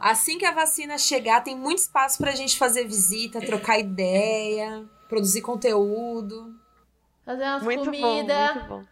[0.00, 5.42] assim que a vacina chegar, tem muito espaço pra gente fazer visita, trocar ideia, produzir
[5.42, 6.54] conteúdo.
[7.26, 8.54] Fazer umas comidas.
[8.54, 8.84] Muito bom.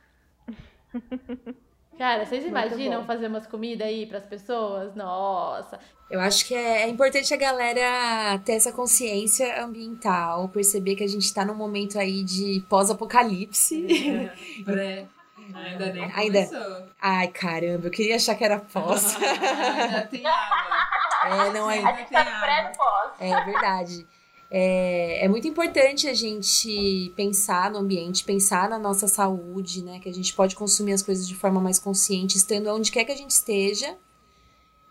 [1.98, 4.94] Cara, vocês imaginam fazer umas comidas aí pras pessoas?
[4.94, 5.80] Nossa.
[6.08, 11.08] Eu acho que é, é, importante a galera ter essa consciência ambiental, perceber que a
[11.08, 13.86] gente tá num momento aí de pós-apocalipse.
[14.68, 15.06] É,
[15.54, 16.44] Ainda nem Ainda...
[16.44, 16.88] começou.
[17.00, 19.16] Ai, caramba, eu queria achar que era pós.
[19.22, 20.76] ainda tem água.
[21.24, 23.12] É, não, ainda a gente tá no pré-pós.
[23.18, 24.06] É verdade.
[24.50, 30.00] É, é muito importante a gente pensar no ambiente, pensar na nossa saúde, né?
[30.00, 33.12] Que a gente pode consumir as coisas de forma mais consciente, estando onde quer que
[33.12, 33.96] a gente esteja.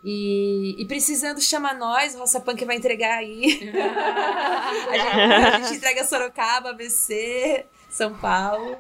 [0.04, 3.72] E, e precisando chamar nós, o Roça Punk vai entregar aí.
[4.90, 8.78] a, gente, a gente entrega Sorocaba, ABC, São Paulo.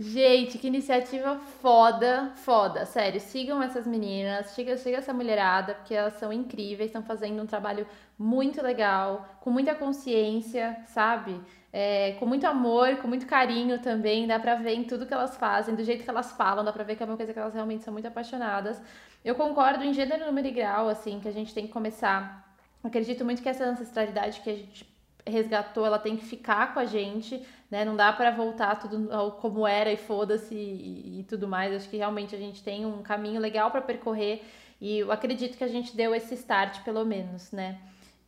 [0.00, 2.86] Gente, que iniciativa foda, foda.
[2.86, 7.46] Sério, sigam essas meninas, siga, siga essa mulherada, porque elas são incríveis, estão fazendo um
[7.46, 7.84] trabalho
[8.16, 11.40] muito legal, com muita consciência, sabe?
[11.72, 15.36] É, com muito amor, com muito carinho também, dá pra ver em tudo que elas
[15.36, 17.54] fazem, do jeito que elas falam, dá pra ver que é uma coisa que elas
[17.54, 18.80] realmente são muito apaixonadas.
[19.24, 22.48] Eu concordo em gênero, número e grau, assim, que a gente tem que começar.
[22.84, 24.86] Acredito muito que essa ancestralidade que a gente
[25.28, 27.84] resgatou, ela tem que ficar com a gente, né?
[27.84, 29.08] Não dá para voltar tudo
[29.40, 31.74] como era e foda-se e, e, tudo mais.
[31.74, 34.42] Acho que realmente a gente tem um caminho legal para percorrer
[34.80, 37.78] e eu acredito que a gente deu esse start, pelo menos, né?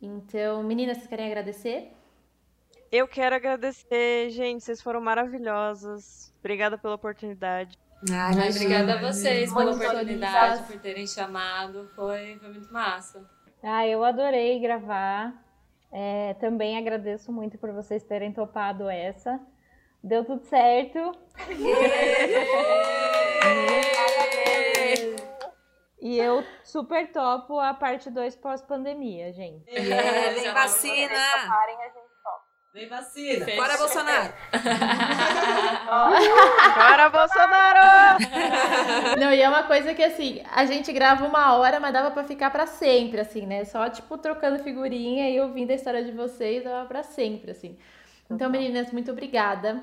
[0.01, 1.91] Então, meninas, vocês querem agradecer?
[2.91, 6.33] Eu quero agradecer, gente, vocês foram maravilhosas.
[6.39, 7.77] Obrigada pela oportunidade.
[8.09, 11.87] Ai, Ai obrigada a vocês pela oportunidade, por terem chamado.
[11.95, 13.23] Foi, foi muito massa.
[13.63, 15.33] Ah, eu adorei gravar.
[15.91, 19.39] É, também agradeço muito por vocês terem topado essa.
[20.03, 21.11] Deu tudo certo.
[26.71, 29.69] super topo a parte 2 pós-pandemia, gente.
[29.69, 31.09] É, vem vacina!
[31.47, 32.45] Parem, a gente topa.
[32.73, 33.43] Vem vacina.
[33.43, 33.61] Fechou.
[33.61, 34.33] Bora, Bolsonaro!
[36.77, 38.23] Bora, Bolsonaro!
[39.19, 42.23] Não, e é uma coisa que assim, a gente grava uma hora, mas dava pra
[42.23, 43.65] ficar pra sempre, assim, né?
[43.65, 47.77] Só, tipo, trocando figurinha e ouvindo a história de vocês, dava pra sempre, assim.
[48.29, 49.81] Então, meninas, muito obrigada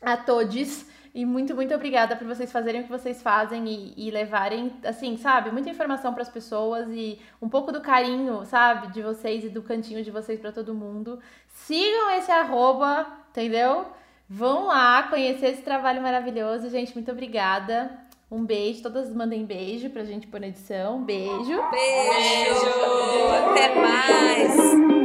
[0.00, 0.86] a todos.
[1.14, 5.18] E muito, muito obrigada por vocês fazerem o que vocês fazem e, e levarem, assim,
[5.18, 9.50] sabe, muita informação para as pessoas e um pouco do carinho, sabe, de vocês e
[9.50, 11.18] do cantinho de vocês para todo mundo.
[11.48, 13.86] Sigam esse arroba, entendeu?
[14.26, 16.70] Vão lá conhecer esse trabalho maravilhoso.
[16.70, 17.90] Gente, muito obrigada.
[18.30, 18.82] Um beijo.
[18.82, 21.04] Todas mandem beijo pra gente pôr na edição.
[21.04, 21.62] Beijo.
[21.70, 22.70] Beijo!
[23.50, 25.01] Até mais!